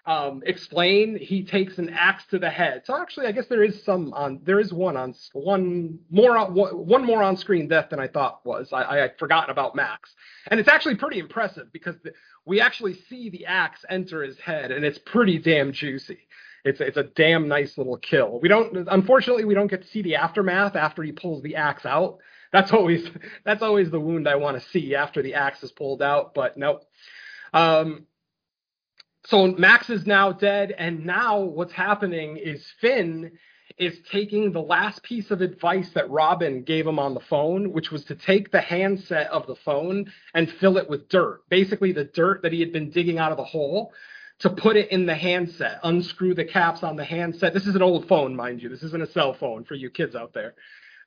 [0.05, 2.83] um, explain, he takes an axe to the head.
[2.85, 4.39] So actually, I guess there is some on.
[4.43, 8.43] There is one on one more on, one more on screen death than I thought
[8.43, 8.69] was.
[8.73, 10.13] I, I had forgotten about Max,
[10.47, 12.13] and it's actually pretty impressive because the,
[12.45, 16.27] we actually see the axe enter his head, and it's pretty damn juicy.
[16.63, 18.39] It's it's a damn nice little kill.
[18.41, 21.85] We don't unfortunately we don't get to see the aftermath after he pulls the axe
[21.85, 22.17] out.
[22.51, 23.07] That's always
[23.45, 26.33] that's always the wound I want to see after the axe is pulled out.
[26.33, 26.83] But nope.
[27.53, 28.07] Um,
[29.25, 33.31] so Max is now dead, and now what's happening is Finn
[33.77, 37.91] is taking the last piece of advice that Robin gave him on the phone, which
[37.91, 41.41] was to take the handset of the phone and fill it with dirt.
[41.49, 43.93] Basically, the dirt that he had been digging out of the hole
[44.39, 47.53] to put it in the handset, unscrew the caps on the handset.
[47.53, 48.69] This is an old phone, mind you.
[48.69, 50.55] This isn't a cell phone for you kids out there.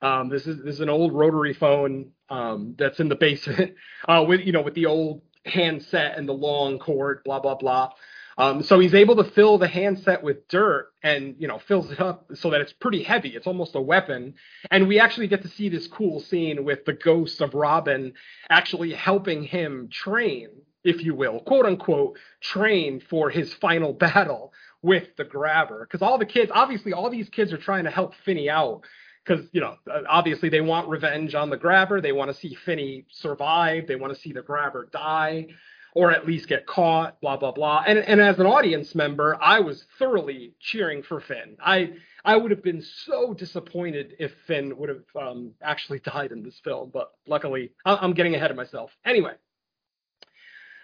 [0.01, 3.75] Um, this is this is an old rotary phone um, that's in the basement
[4.07, 7.91] uh, with you know with the old handset and the long cord, blah blah blah.
[8.37, 12.01] Um, so he's able to fill the handset with dirt and you know fills it
[12.01, 13.29] up so that it's pretty heavy.
[13.29, 14.35] It's almost a weapon.
[14.71, 18.13] And we actually get to see this cool scene with the ghost of Robin
[18.49, 20.49] actually helping him train
[20.85, 25.81] if you will, quote unquote, train for his final battle with the grabber.
[25.81, 28.83] Because all the kids, obviously, all these kids are trying to help Finney out.
[29.25, 29.75] Because, you know,
[30.07, 31.99] obviously they want revenge on the grabber.
[31.99, 33.87] They want to see Finney survive.
[33.87, 35.47] They want to see the grabber die
[35.95, 37.83] or at least get caught, blah, blah, blah.
[37.87, 41.55] And, and as an audience member, I was thoroughly cheering for Finn.
[41.65, 41.93] I,
[42.25, 46.59] I would have been so disappointed if Finn would have um, actually died in this
[46.63, 48.91] film, but luckily I'm getting ahead of myself.
[49.05, 49.31] Anyway,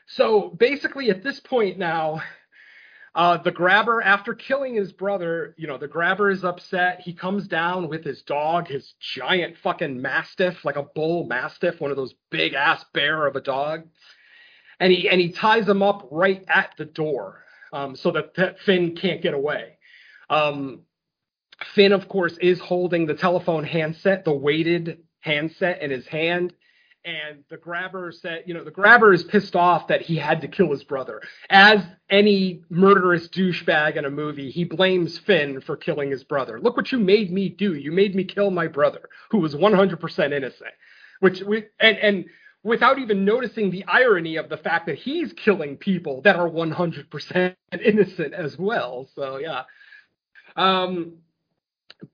[0.08, 2.22] so basically at this point now,
[3.14, 7.01] uh, the grabber, after killing his brother, you know, the grabber is upset.
[7.01, 11.91] He comes down with his dog, his giant fucking mastiff, like a bull mastiff, one
[11.91, 13.84] of those big ass bear of a dog,
[14.80, 17.43] and he and he ties him up right at the door,
[17.74, 19.78] um, so that, Finn can't get away.
[20.30, 20.84] Um,
[21.76, 26.53] Finn, of course, is holding the telephone handset, the weighted handset in his hand.
[27.04, 30.47] And the grabber said, you know, the grabber is pissed off that he had to
[30.47, 31.22] kill his brother.
[31.49, 36.60] As any murderous douchebag in a movie, he blames Finn for killing his brother.
[36.60, 37.74] Look what you made me do.
[37.74, 40.74] You made me kill my brother, who was 100% innocent.
[41.22, 42.26] Which we and and
[42.64, 47.56] without even noticing the irony of the fact that he's killing people that are 100%
[47.84, 49.08] innocent as well.
[49.16, 49.64] So yeah.
[50.56, 51.18] Um,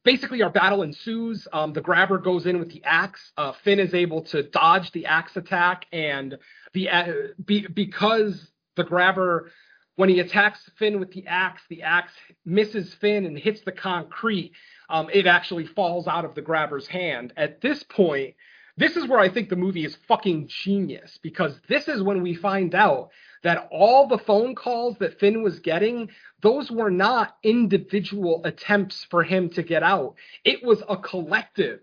[0.03, 1.47] basically our battle ensues.
[1.53, 3.31] Um, the grabber goes in with the axe.
[3.38, 6.38] Uh, Finn is able to dodge the axe attack, and
[6.73, 7.13] the uh,
[7.43, 9.51] be, because the grabber,
[9.95, 12.13] when he attacks Finn with the axe, the axe
[12.45, 14.51] misses Finn and hits the concrete.
[14.89, 17.33] Um, it actually falls out of the grabber's hand.
[17.35, 18.35] At this point,
[18.78, 22.36] this is where I think the movie is fucking genius because this is when we
[22.36, 23.09] find out
[23.43, 26.09] that all the phone calls that Finn was getting,
[26.41, 30.15] those were not individual attempts for him to get out.
[30.43, 31.82] It was a collective.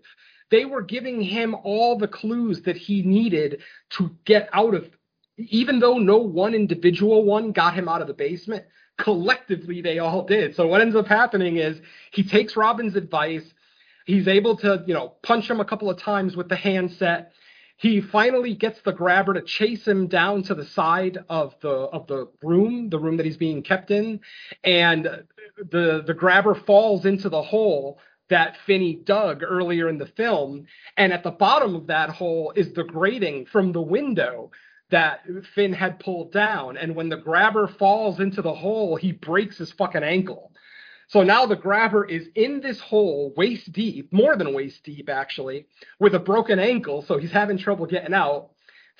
[0.51, 4.89] They were giving him all the clues that he needed to get out of,
[5.37, 8.63] even though no one individual one got him out of the basement,
[8.97, 10.55] collectively they all did.
[10.55, 11.81] So what ends up happening is
[12.11, 13.43] he takes Robin's advice.
[14.05, 17.31] He's able to, you know, punch him a couple of times with the handset.
[17.77, 22.07] He finally gets the grabber to chase him down to the side of the of
[22.07, 24.21] the room, the room that he's being kept in,
[24.63, 25.23] and
[25.57, 27.99] the the grabber falls into the hole
[28.29, 30.65] that Finney dug earlier in the film,
[30.97, 34.51] and at the bottom of that hole is the grating from the window
[34.89, 35.21] that
[35.53, 39.71] Finn had pulled down, and when the grabber falls into the hole, he breaks his
[39.71, 40.51] fucking ankle.
[41.07, 45.67] So now the grabber is in this hole, waist deep, more than waist deep actually,
[45.99, 48.49] with a broken ankle, so he's having trouble getting out.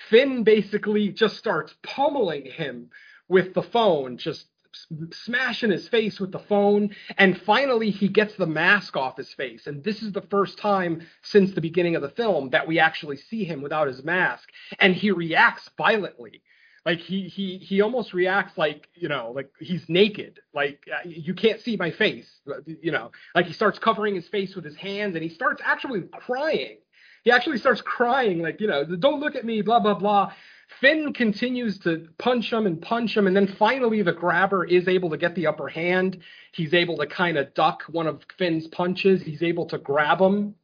[0.10, 2.89] Finn basically just starts pummeling him
[3.28, 4.47] with the phone, just
[5.14, 9.68] smashing his face with the phone, and finally he gets the mask off his face.
[9.68, 13.18] And this is the first time since the beginning of the film that we actually
[13.18, 14.49] see him without his mask,
[14.80, 16.41] and he reacts violently
[16.86, 20.40] like he he he almost reacts like you know like he's naked.
[20.54, 22.30] Like uh, you can't see my face
[22.66, 23.12] you know.
[23.34, 26.78] Like he starts covering his face with his hands and he starts actually crying.
[27.24, 30.32] He actually starts crying like you know don't look at me blah blah blah.
[30.80, 35.12] Finn continues to punch him and punch him, and then finally the grabber is able
[35.12, 36.20] to get the upper hand.
[36.54, 39.22] He's able to kind of duck one of Finn's punches.
[39.22, 40.56] He's able to grab him,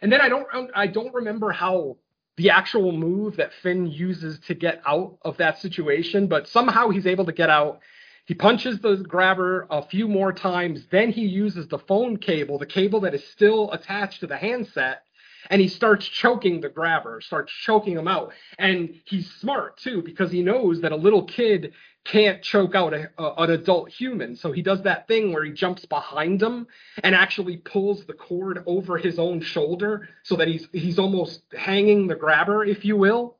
[0.00, 0.46] and then I don't
[0.76, 1.96] I don't remember how
[2.38, 7.06] the actual move that Finn uses to get out of that situation, but somehow he's
[7.06, 7.80] able to get out.
[8.26, 12.64] He punches the grabber a few more times, then he uses the phone cable, the
[12.66, 15.02] cable that is still attached to the handset,
[15.50, 18.32] and he starts choking the grabber, starts choking him out.
[18.56, 21.72] And he's smart too, because he knows that a little kid
[22.08, 24.34] can't choke out a, a, an adult human.
[24.34, 26.66] So he does that thing where he jumps behind him
[27.04, 32.06] and actually pulls the cord over his own shoulder so that he's he's almost hanging
[32.06, 33.36] the grabber, if you will.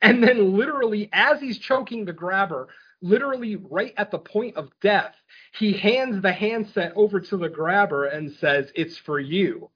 [0.00, 2.68] And then literally as he's choking the grabber,
[3.02, 5.14] literally right at the point of death,
[5.52, 9.70] he hands the handset over to the grabber and says, "It's for you."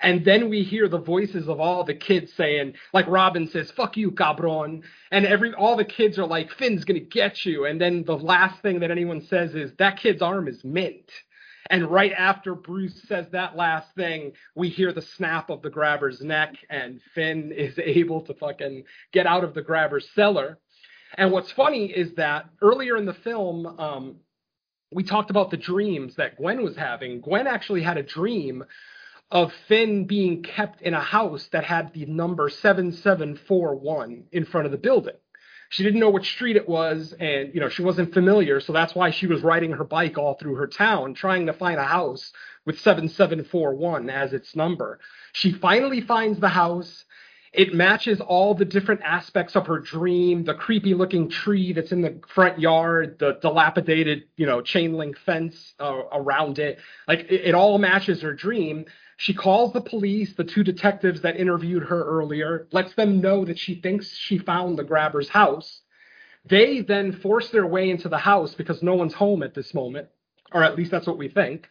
[0.00, 3.96] And then we hear the voices of all the kids saying, like Robin says, fuck
[3.96, 4.82] you, cabron.
[5.10, 7.64] And every all the kids are like, Finn's gonna get you.
[7.66, 11.10] And then the last thing that anyone says is, that kid's arm is mint.
[11.70, 16.20] And right after Bruce says that last thing, we hear the snap of the grabber's
[16.20, 20.58] neck, and Finn is able to fucking get out of the grabber's cellar.
[21.16, 24.16] And what's funny is that earlier in the film, um,
[24.92, 27.20] we talked about the dreams that Gwen was having.
[27.20, 28.64] Gwen actually had a dream
[29.34, 34.70] of Finn being kept in a house that had the number 7741 in front of
[34.70, 35.16] the building.
[35.70, 38.94] She didn't know which street it was, and you know she wasn't familiar, so that's
[38.94, 42.32] why she was riding her bike all through her town, trying to find a house
[42.64, 45.00] with 7741 as its number.
[45.32, 47.04] She finally finds the house.
[47.52, 52.02] It matches all the different aspects of her dream, the creepy looking tree that's in
[52.02, 56.78] the front yard, the dilapidated, you know, chain link fence uh, around it.
[57.08, 58.86] Like it, it all matches her dream.
[59.16, 63.58] She calls the police, the two detectives that interviewed her earlier, lets them know that
[63.58, 65.82] she thinks she found the grabber's house.
[66.46, 70.08] They then force their way into the house because no one's home at this moment,
[70.52, 71.68] or at least that's what we think.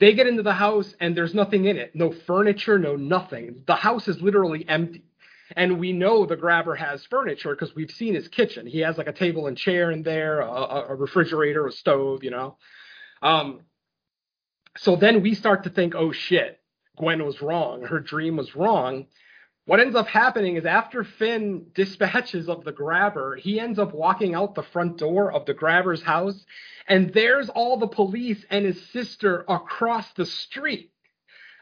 [0.00, 3.62] They get into the house and there's nothing in it no furniture, no nothing.
[3.66, 5.04] The house is literally empty.
[5.56, 8.66] And we know the grabber has furniture because we've seen his kitchen.
[8.66, 10.46] He has like a table and chair in there, a,
[10.88, 12.56] a refrigerator, a stove, you know.
[13.22, 13.60] Um,
[14.76, 16.60] so then we start to think, oh shit,
[16.96, 17.82] Gwen was wrong.
[17.82, 19.06] Her dream was wrong.
[19.66, 24.34] What ends up happening is after Finn dispatches of the grabber, he ends up walking
[24.34, 26.44] out the front door of the grabber's house,
[26.86, 30.90] and there's all the police and his sister across the street.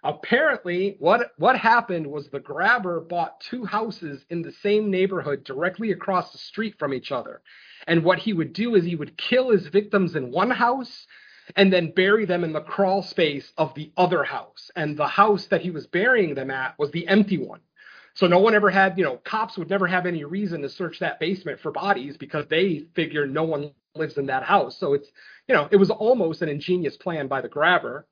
[0.05, 5.93] Apparently, what what happened was the grabber bought two houses in the same neighborhood directly
[5.93, 7.41] across the street from each other.
[7.87, 11.07] And what he would do is he would kill his victims in one house
[11.57, 14.71] and then bury them in the crawl space of the other house.
[14.77, 17.61] And the house that he was burying them at was the empty one.
[18.15, 20.99] So no one ever had, you know, cops would never have any reason to search
[20.99, 24.79] that basement for bodies because they figure no one lives in that house.
[24.79, 25.09] So it's,
[25.49, 28.07] you know, it was almost an ingenious plan by the grabber.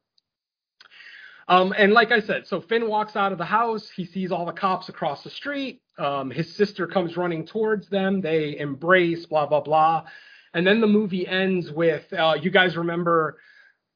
[1.48, 3.90] Um, and like I said, so Finn walks out of the house.
[3.90, 5.82] He sees all the cops across the street.
[5.98, 8.20] Um, his sister comes running towards them.
[8.20, 10.04] They embrace, blah, blah, blah.
[10.52, 13.38] And then the movie ends with uh, you guys remember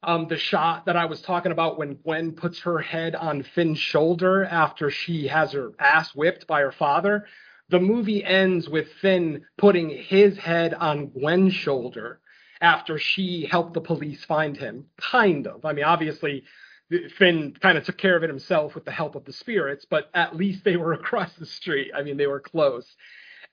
[0.03, 3.79] um, the shot that I was talking about when Gwen puts her head on Finn's
[3.79, 7.25] shoulder after she has her ass whipped by her father.
[7.69, 12.21] The movie ends with Finn putting his head on Gwen's shoulder
[12.61, 14.85] after she helped the police find him.
[14.97, 15.65] Kind of.
[15.65, 16.43] I mean, obviously,
[17.17, 20.09] Finn kind of took care of it himself with the help of the spirits, but
[20.13, 21.91] at least they were across the street.
[21.95, 22.95] I mean, they were close.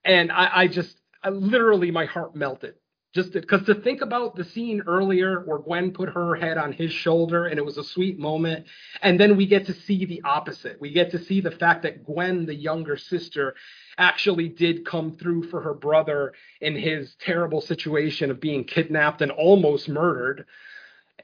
[0.05, 2.75] And I, I just, I, literally, my heart melted
[3.13, 6.73] just because to, to think about the scene earlier where Gwen put her head on
[6.73, 8.67] his shoulder and it was a sweet moment,
[9.03, 10.81] and then we get to see the opposite.
[10.81, 13.55] We get to see the fact that Gwen, the younger sister,
[13.99, 19.31] actually did come through for her brother in his terrible situation of being kidnapped and
[19.31, 20.47] almost murdered.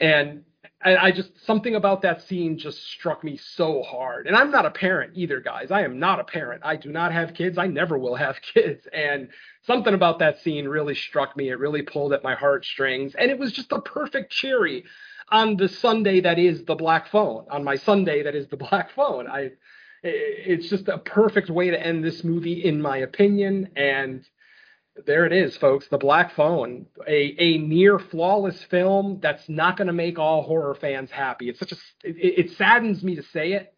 [0.00, 0.44] And
[0.82, 4.26] I, I just something about that scene just struck me so hard.
[4.26, 5.70] And I'm not a parent either, guys.
[5.70, 6.62] I am not a parent.
[6.64, 7.58] I do not have kids.
[7.58, 8.86] I never will have kids.
[8.92, 9.28] And
[9.66, 11.50] something about that scene really struck me.
[11.50, 13.14] It really pulled at my heartstrings.
[13.16, 14.84] And it was just a perfect cherry
[15.30, 17.46] on the sundae that is the black phone.
[17.50, 19.26] On my sundae that is the black phone.
[19.28, 19.52] I
[20.00, 24.24] it's just a perfect way to end this movie in my opinion and
[25.06, 25.88] there it is, folks.
[25.88, 30.74] The Black Phone, a, a near flawless film that's not going to make all horror
[30.74, 31.48] fans happy.
[31.48, 33.74] It's such a it, it saddens me to say it,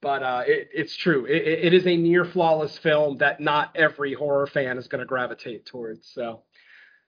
[0.00, 1.24] but uh, it, it's true.
[1.26, 5.06] It, it is a near flawless film that not every horror fan is going to
[5.06, 6.08] gravitate towards.
[6.08, 6.42] So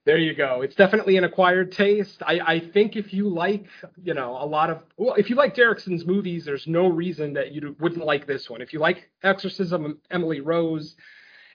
[0.07, 0.63] there you go.
[0.63, 2.23] It's definitely an acquired taste.
[2.25, 3.67] I, I think if you like,
[4.03, 7.53] you know, a lot of well, if you like Derrickson's movies, there's no reason that
[7.53, 8.63] you wouldn't like this one.
[8.63, 10.95] If you like Exorcism, Emily Rose,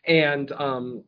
[0.05, 1.03] and um,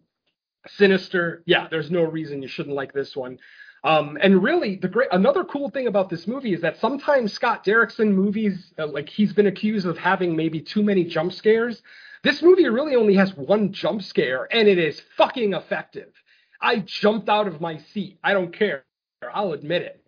[0.68, 1.44] Sinister.
[1.46, 3.40] Yeah, there's no reason you shouldn't like this one.
[3.84, 7.66] Um, and really, the great another cool thing about this movie is that sometimes Scott
[7.66, 11.82] Derrickson movies, uh, like he's been accused of having maybe too many jump scares.
[12.24, 16.14] This movie really only has one jump scare, and it is fucking effective.
[16.62, 18.20] I jumped out of my seat.
[18.24, 18.86] I don't care.
[19.34, 20.00] I'll admit it.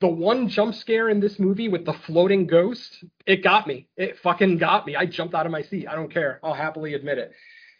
[0.00, 3.88] The one jump scare in this movie with the floating ghost, it got me.
[3.96, 4.96] It fucking got me.
[4.96, 5.86] I jumped out of my seat.
[5.86, 6.40] I don't care.
[6.42, 7.32] I'll happily admit it.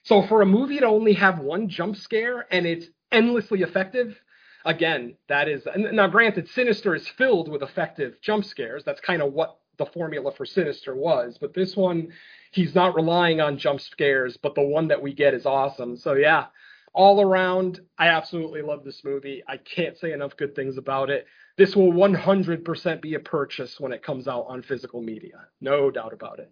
[0.08, 4.18] So for a movie to only have one jump scare and it's endlessly effective,
[4.64, 8.84] again, that is now granted, Sinister is filled with effective jump scares.
[8.84, 12.08] That's kind of what the formula for Sinister was, but this one,
[12.52, 15.94] he's not relying on jump scares, but the one that we get is awesome.
[15.94, 16.46] So yeah,
[16.94, 19.42] all around, I absolutely love this movie.
[19.46, 21.26] I can't say enough good things about it.
[21.58, 25.48] This will 100% be a purchase when it comes out on physical media.
[25.60, 26.50] No doubt about it.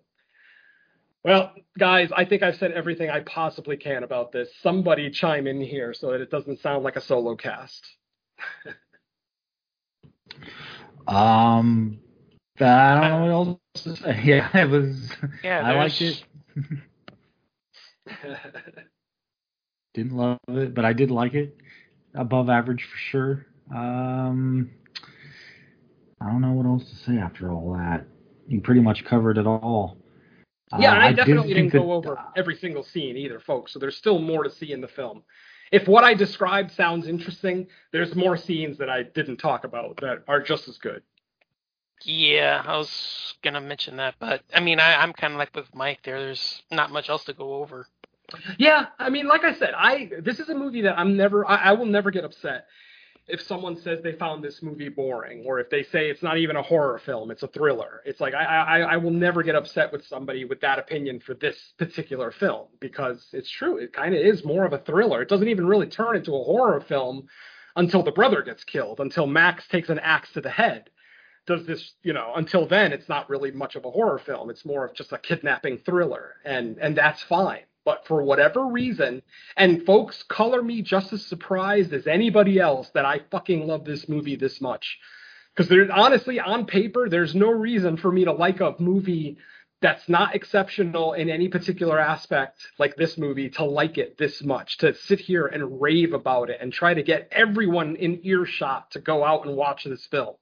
[1.27, 4.49] Well, guys, I think I've said everything I possibly can about this.
[4.63, 7.85] Somebody chime in here so that it doesn't sound like a solo cast.
[11.09, 11.99] um,
[12.61, 14.21] I don't know what else to say.
[14.25, 15.11] Yeah, it was.
[15.43, 16.23] Yeah, I liked it.
[19.95, 21.57] Didn't love it, but I did like it.
[22.15, 23.47] Above average for sure.
[23.75, 24.71] Um,
[26.21, 28.07] I don't know what else to say after all that.
[28.47, 29.99] You pretty much covered it all.
[30.79, 33.17] Yeah, um, and I, I definitely did didn't go that- over uh, every single scene
[33.17, 33.73] either, folks.
[33.73, 35.23] So there's still more to see in the film.
[35.73, 40.23] If what I described sounds interesting, there's more scenes that I didn't talk about that
[40.29, 41.03] are just as good.
[42.05, 45.75] Yeah, I was gonna mention that, but I mean, I, I'm kind of like with
[45.75, 46.21] Mike there.
[46.21, 47.87] There's not much else to go over.
[48.59, 51.57] Yeah, I mean, like I said, I this is a movie that I'm never, I,
[51.57, 52.67] I will never get upset
[53.29, 56.55] if someone says they found this movie boring, or if they say it's not even
[56.55, 58.03] a horror film, it's a thriller.
[58.05, 61.35] It's like I, I, I will never get upset with somebody with that opinion for
[61.35, 63.79] this particular film because it's true.
[63.79, 65.23] It kind of is more of a thriller.
[65.23, 67.27] It doesn't even really turn into a horror film
[67.75, 70.91] until the brother gets killed, until Max takes an axe to the head.
[71.49, 74.51] Does this, you know, until then, it's not really much of a horror film.
[74.51, 77.65] It's more of just a kidnapping thriller, and and that's fine.
[77.87, 79.23] But for whatever reason,
[79.57, 84.09] and folks color me just as surprised as anybody else that I fucking love this
[84.09, 84.99] movie this much.
[85.55, 89.39] Because there's honestly, on paper, there's no reason for me to like a movie
[89.81, 94.79] that's not exceptional in any particular aspect like this movie to like it this much,
[94.79, 99.01] to sit here and rave about it and try to get everyone in earshot to
[99.01, 100.35] go out and watch this film.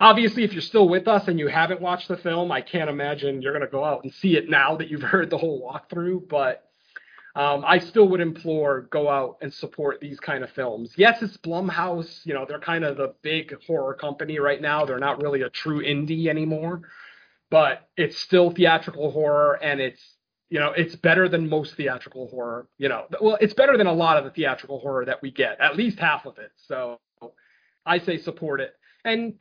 [0.00, 3.40] Obviously, if you're still with us and you haven't watched the film, I can't imagine
[3.40, 6.28] you're going to go out and see it now that you've heard the whole walkthrough.
[6.28, 6.64] But
[7.36, 10.92] um, I still would implore go out and support these kind of films.
[10.96, 12.24] Yes, it's Blumhouse.
[12.24, 14.84] You know, they're kind of the big horror company right now.
[14.84, 16.82] They're not really a true indie anymore,
[17.50, 20.00] but it's still theatrical horror, and it's
[20.48, 22.68] you know it's better than most theatrical horror.
[22.78, 25.60] You know, well, it's better than a lot of the theatrical horror that we get,
[25.60, 26.52] at least half of it.
[26.68, 27.00] So
[27.84, 28.74] I say support it.
[29.04, 29.34] And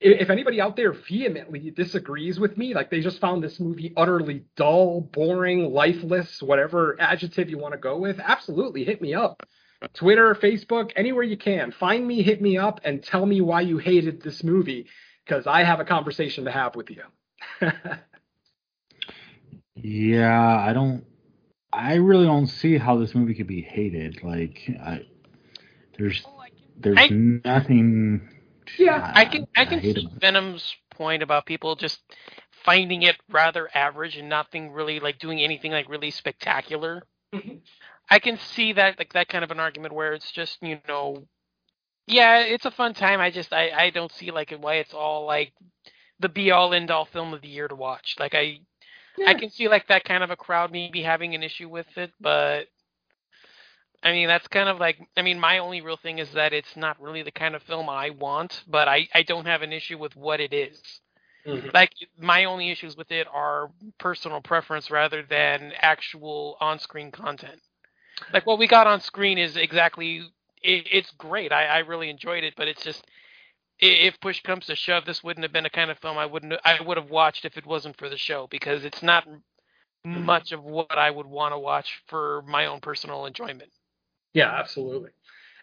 [0.00, 4.44] if anybody out there vehemently disagrees with me, like they just found this movie utterly
[4.54, 9.42] dull, boring, lifeless, whatever adjective you want to go with, absolutely hit me up.
[9.94, 11.72] Twitter, Facebook, anywhere you can.
[11.72, 14.86] Find me, hit me up, and tell me why you hated this movie,
[15.24, 17.02] because I have a conversation to have with you.
[19.74, 21.04] yeah, I don't.
[21.72, 24.22] I really don't see how this movie could be hated.
[24.22, 25.02] Like, I,
[25.98, 26.44] there's, oh,
[26.78, 28.35] there's I, nothing
[28.78, 30.18] yeah, I can I can see him.
[30.20, 32.00] Venom's point about people just
[32.64, 37.02] finding it rather average and nothing really like doing anything like really spectacular.
[37.34, 37.56] Mm-hmm.
[38.10, 41.26] I can see that like that kind of an argument where it's just you know,
[42.06, 43.20] yeah, it's a fun time.
[43.20, 45.52] I just I I don't see like why it's all like
[46.20, 48.16] the be all end all film of the year to watch.
[48.18, 48.60] Like I
[49.16, 49.28] yeah.
[49.28, 52.12] I can see like that kind of a crowd maybe having an issue with it,
[52.20, 52.66] but
[54.02, 56.76] I mean, that's kind of like, I mean, my only real thing is that it's
[56.76, 59.98] not really the kind of film I want, but I, I don't have an issue
[59.98, 60.80] with what it is.
[61.46, 61.68] Mm-hmm.
[61.74, 67.60] Like, my only issues with it are personal preference rather than actual on screen content.
[68.32, 70.22] Like, what we got on screen is exactly,
[70.62, 71.52] it, it's great.
[71.52, 73.04] I, I really enjoyed it, but it's just,
[73.78, 76.54] if push comes to shove, this wouldn't have been a kind of film I wouldn't,
[76.64, 79.26] I would have watched if it wasn't for the show because it's not
[80.04, 83.70] much of what I would want to watch for my own personal enjoyment.
[84.36, 85.12] Yeah, absolutely.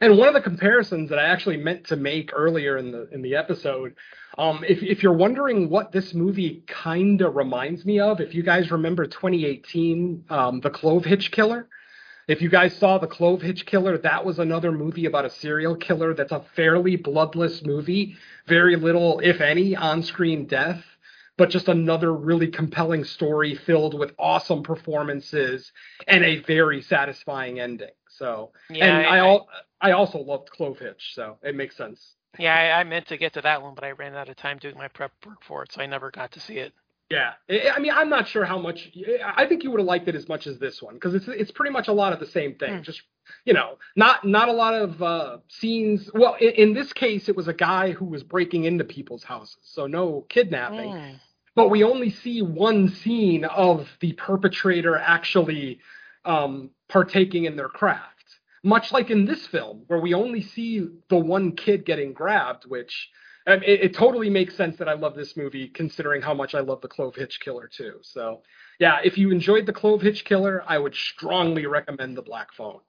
[0.01, 3.21] And one of the comparisons that I actually meant to make earlier in the in
[3.21, 3.93] the episode,
[4.35, 8.41] um, if if you're wondering what this movie kind of reminds me of, if you
[8.41, 11.69] guys remember 2018, um, The Clove Hitch Killer.
[12.27, 15.75] If you guys saw The Clove Hitch Killer, that was another movie about a serial
[15.75, 18.15] killer that's a fairly bloodless movie.
[18.47, 20.83] Very little, if any, on screen death,
[21.37, 25.71] but just another really compelling story filled with awesome performances
[26.07, 27.89] and a very satisfying ending.
[28.09, 29.39] So, yeah, and I, I, I,
[29.81, 32.15] I also loved Clove Hitch, so it makes sense.
[32.37, 34.57] Yeah, I, I meant to get to that one, but I ran out of time
[34.57, 36.73] doing my prep work for it, so I never got to see it.
[37.09, 38.89] Yeah, I mean, I'm not sure how much.
[39.23, 41.51] I think you would have liked it as much as this one because it's it's
[41.51, 42.79] pretty much a lot of the same thing.
[42.79, 42.83] Mm.
[42.83, 43.01] Just
[43.45, 46.09] you know, not not a lot of uh, scenes.
[46.13, 49.57] Well, in, in, this case, it was a guy who was breaking into people's houses,
[49.63, 50.89] so no kidnapping.
[50.89, 51.19] Mm.
[51.55, 55.79] But we only see one scene of the perpetrator actually
[56.25, 58.09] um, partaking in their craft
[58.63, 63.09] much like in this film where we only see the one kid getting grabbed which
[63.45, 66.59] Um, it, it, totally makes sense that i love this movie considering how much i
[66.59, 68.41] love the clove hitch killer too so
[68.79, 72.79] yeah if you enjoyed the clove hitch killer i would strongly recommend the black phone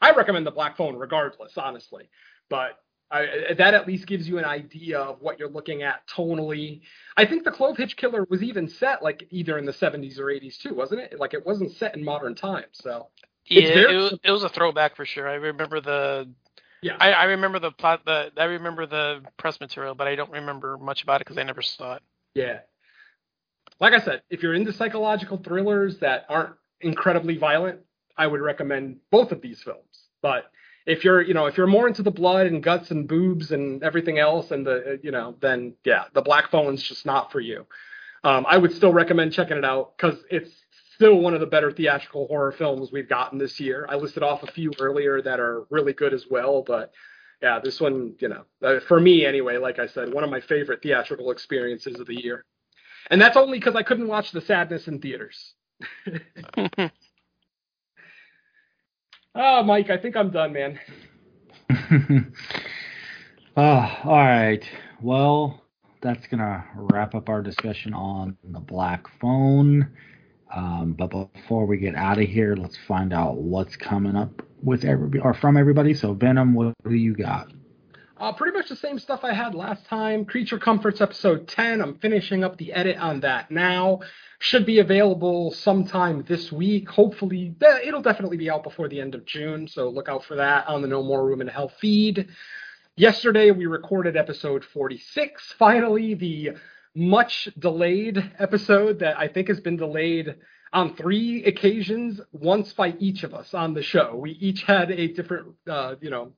[0.00, 2.08] i recommend the black phone regardless honestly
[2.48, 2.78] but
[3.10, 6.82] I, that at least gives you an idea of what you're looking at tonally.
[7.16, 10.26] I think the Clove Hitch Killer was even set like either in the 70s or
[10.26, 11.18] 80s too, wasn't it?
[11.18, 12.68] Like it wasn't set in modern times.
[12.74, 13.08] So
[13.46, 15.28] yeah, it, was, it was a throwback for sure.
[15.28, 16.30] I remember the
[16.82, 16.96] yeah.
[16.98, 18.02] I, I remember the plot.
[18.04, 21.42] The I remember the press material, but I don't remember much about it because I
[21.42, 22.02] never saw it.
[22.34, 22.60] Yeah.
[23.80, 27.80] Like I said, if you're into psychological thrillers that aren't incredibly violent,
[28.16, 30.08] I would recommend both of these films.
[30.22, 30.50] But
[30.86, 33.82] if you're, you know, if you're more into the blood and guts and boobs and
[33.82, 37.66] everything else, and the, you know, then yeah, the Black Phone's just not for you.
[38.22, 40.50] Um, I would still recommend checking it out because it's
[41.00, 43.86] still one of the better theatrical horror films we've gotten this year.
[43.88, 46.92] I listed off a few earlier that are really good as well, but
[47.40, 50.42] yeah, this one, you know, uh, for me anyway, like I said, one of my
[50.42, 52.44] favorite theatrical experiences of the year.
[53.10, 55.54] And that's only because I couldn't watch The Sadness in theaters.
[59.34, 60.78] oh, Mike, I think I'm done, man.
[63.56, 64.62] oh, all right.
[65.00, 65.62] Well,
[66.02, 69.90] that's gonna wrap up our discussion on the black phone.
[70.54, 74.84] Um, but before we get out of here, let's find out what's coming up with
[74.84, 75.94] everybody or from everybody.
[75.94, 77.48] So Venom, what do you got?
[78.20, 80.26] Uh, pretty much the same stuff I had last time.
[80.26, 81.80] Creature Comforts episode 10.
[81.80, 84.00] I'm finishing up the edit on that now.
[84.40, 86.90] Should be available sometime this week.
[86.90, 89.66] Hopefully, it'll definitely be out before the end of June.
[89.68, 92.28] So look out for that on the No More Room in Hell feed.
[92.94, 95.54] Yesterday, we recorded episode 46.
[95.58, 96.50] Finally, the
[96.94, 100.34] much delayed episode that I think has been delayed
[100.72, 104.14] on three occasions, once by each of us on the show.
[104.16, 106.32] We each had a different, uh, you know,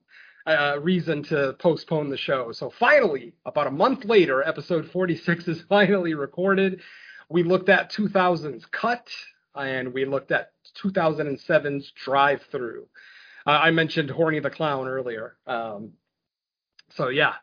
[0.45, 2.51] uh, reason to postpone the show.
[2.51, 6.81] So finally, about a month later, episode 46 is finally recorded.
[7.29, 9.07] We looked at 2000's Cut
[9.55, 10.51] and we looked at
[10.83, 12.87] 2007's Drive Through.
[13.45, 15.37] Uh, I mentioned Horny the Clown earlier.
[15.45, 15.93] Um,
[16.95, 17.33] so yeah,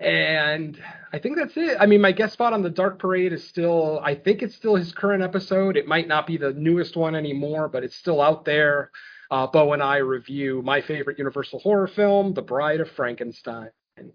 [0.00, 0.80] and
[1.12, 1.76] I think that's it.
[1.78, 4.74] I mean, my guest spot on the Dark Parade is still, I think it's still
[4.74, 5.76] his current episode.
[5.76, 8.90] It might not be the newest one anymore, but it's still out there.
[9.30, 13.68] Uh, Bo and I review my favorite Universal horror film, The Bride of Frankenstein.
[13.96, 14.12] And,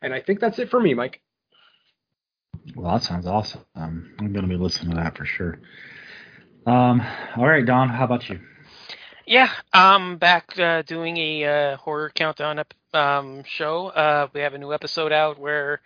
[0.00, 1.20] and I think that's it for me, Mike.
[2.76, 3.64] Well, that sounds awesome.
[3.74, 5.58] Um, I'm going to be listening to that for sure.
[6.66, 7.02] Um,
[7.36, 8.40] all right, Don, how about you?
[9.26, 13.88] Yeah, I'm back uh, doing a uh, horror countdown um, show.
[13.88, 15.80] Uh, we have a new episode out where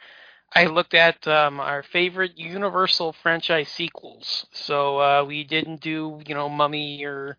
[0.54, 4.46] I looked at um, our favorite Universal franchise sequels.
[4.52, 7.38] So uh, we didn't do, you know, Mummy or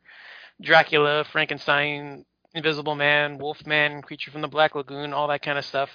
[0.62, 5.90] Dracula, Frankenstein, Invisible Man, Wolfman, Creature from the Black Lagoon, all that kind of stuff.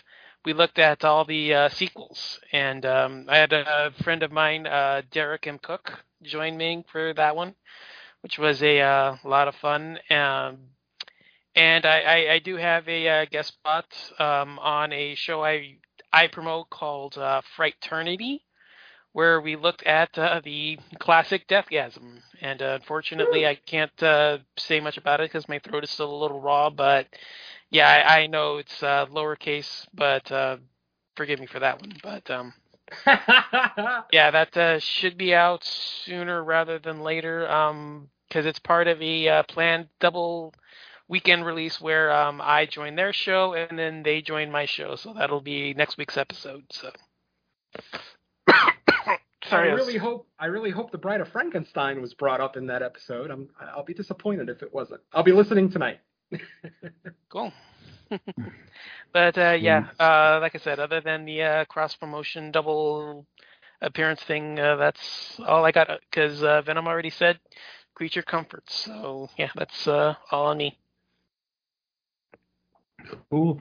[0.44, 4.66] We looked at all the uh, sequels, and um, I had a friend of mine,
[4.66, 5.59] uh, Derek M.
[5.59, 7.55] Cook, join me for that one
[8.24, 9.98] which was a uh, lot of fun.
[10.09, 10.56] Um,
[11.55, 13.84] and I, I, I, do have a uh, guest spot
[14.18, 15.76] um, on a show I
[16.10, 18.40] I promote called uh, Frighternity,
[19.12, 22.22] where we looked at uh, the classic Deathgasm.
[22.40, 26.10] And uh, unfortunately, I can't uh, say much about it because my throat is still
[26.10, 26.70] a little raw.
[26.70, 27.09] But
[27.68, 30.28] yeah, I, I know it's uh, lowercase, but
[31.14, 31.92] forgive me for that one.
[32.02, 32.55] But um,
[33.06, 37.51] yeah, that uh, should be out sooner rather than later.
[37.51, 40.52] Um, because it's part of a uh, planned double
[41.09, 44.97] weekend release where um, I join their show and then they join my show.
[44.97, 46.65] So that'll be next week's episode.
[46.70, 46.90] So.
[49.48, 52.66] Sorry, I really hope I really hope the Bride of Frankenstein was brought up in
[52.69, 53.31] that episode.
[53.31, 55.02] I'm I'll be disappointed if it wasn't.
[55.12, 56.01] I'll be listening tonight.
[57.28, 57.52] cool.
[59.12, 63.26] but uh, yeah, uh, like I said, other than the uh, cross promotion double
[63.81, 65.89] appearance thing, uh, that's all I got.
[66.10, 67.39] Because uh, Venom already said
[67.94, 68.85] creature comforts.
[68.85, 70.78] So yeah, that's uh, all on me.
[73.31, 73.60] Cool.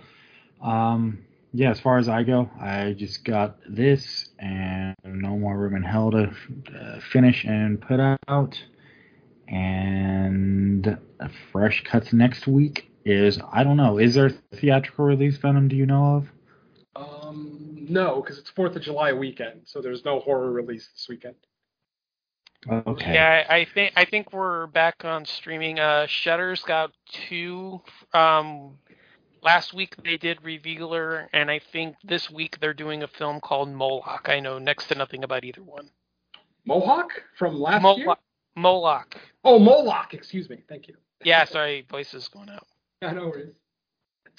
[0.61, 5.75] Um, yeah, as far as I go, I just got this and no more room
[5.75, 8.59] in hell to uh, finish and put out.
[9.47, 10.97] And
[11.51, 13.97] fresh cuts next week is I don't know.
[13.97, 15.67] Is there theatrical release Venom?
[15.67, 16.27] Do you know of?
[16.95, 21.35] Um, no, because it's Fourth of July weekend, so there's no horror release this weekend.
[22.69, 23.13] Okay.
[23.13, 25.79] Yeah, I think I think we're back on streaming.
[25.79, 26.91] Uh, Shudder's got
[27.27, 27.81] two.
[28.13, 28.77] Um,
[29.41, 33.69] last week they did Revealer, and I think this week they're doing a film called
[33.69, 34.27] Moloch.
[34.29, 35.89] I know next to nothing about either one.
[36.65, 37.97] Mohawk from last Moloch.
[37.97, 38.15] year.
[38.55, 39.17] Moloch.
[39.43, 40.13] Oh, Moloch.
[40.13, 40.63] Excuse me.
[40.69, 40.95] Thank you.
[41.23, 42.65] Yeah, sorry, voice is going out.
[43.07, 43.55] I know it is.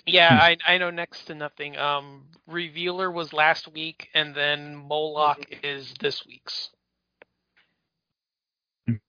[0.07, 1.77] Yeah, I I know next to nothing.
[1.79, 5.65] Um, Revealer was last week, and then Moloch mm-hmm.
[5.65, 6.71] is this week's.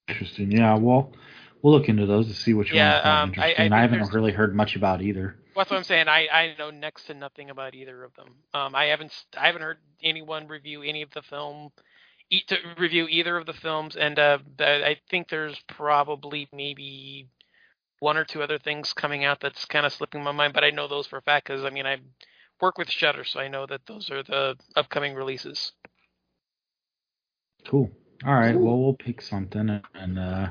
[0.07, 0.51] Interesting.
[0.51, 0.75] Yeah.
[0.75, 1.11] Well,
[1.61, 3.71] we'll look into those to see which yeah, ones um, interesting.
[3.71, 5.35] I, I, I haven't really heard much about either.
[5.55, 6.07] That's what I'm saying.
[6.07, 8.27] I, I know next to nothing about either of them.
[8.53, 11.71] Um, I haven't I haven't heard anyone review any of the film,
[12.29, 17.27] eat to review either of the films, and uh, I think there's probably maybe
[17.99, 20.53] one or two other things coming out that's kind of slipping my mind.
[20.53, 21.97] But I know those for a fact because I mean I
[22.61, 25.71] work with Shudder, so I know that those are the upcoming releases.
[27.67, 27.89] Cool.
[28.25, 28.57] All right.
[28.57, 30.49] Well, we'll pick something and uh,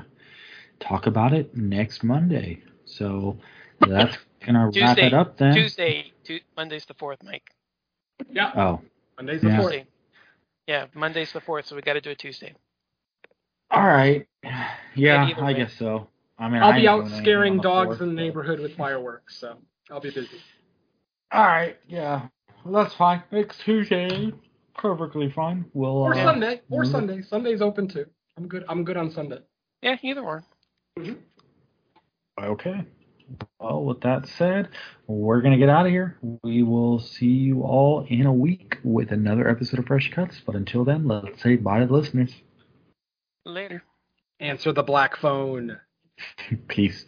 [0.79, 2.61] talk about it next Monday.
[2.85, 3.37] So
[3.79, 5.53] that's gonna Tuesday, wrap it up then.
[5.55, 7.43] Tuesday, tu- Monday's the fourth, Mike.
[8.31, 8.51] Yeah.
[8.55, 8.81] Oh.
[9.17, 9.61] Monday's the Yeah.
[9.61, 9.75] fourth.
[10.67, 12.53] Yeah, Monday's the fourth, so we got to do it Tuesday.
[13.71, 14.27] All right.
[14.97, 15.53] Yeah, I way.
[15.55, 16.07] guess so.
[16.37, 19.57] I mean, I'll I be out scaring dogs fourth, in the neighborhood with fireworks, so
[19.89, 20.37] I'll be busy.
[21.31, 22.27] All right, yeah,
[22.65, 23.23] that's fine.
[23.31, 24.33] Next Tuesday,
[24.77, 25.65] perfectly fine.
[25.73, 26.61] We'll Or uh, Sunday.
[26.69, 27.21] Or we'll- Sunday.
[27.21, 28.05] Sunday's open too.
[28.37, 28.65] I'm good.
[28.67, 29.39] I'm good on Sunday.
[29.81, 30.43] Yeah, either one.
[32.41, 32.85] Okay.
[33.59, 34.69] Well, with that said,
[35.07, 36.17] we're gonna get out of here.
[36.43, 40.41] We will see you all in a week with another episode of Fresh Cuts.
[40.45, 42.33] But until then, let's say bye to the listeners.
[43.45, 43.83] Later.
[44.39, 45.79] Answer the black phone.
[46.67, 47.05] Peace.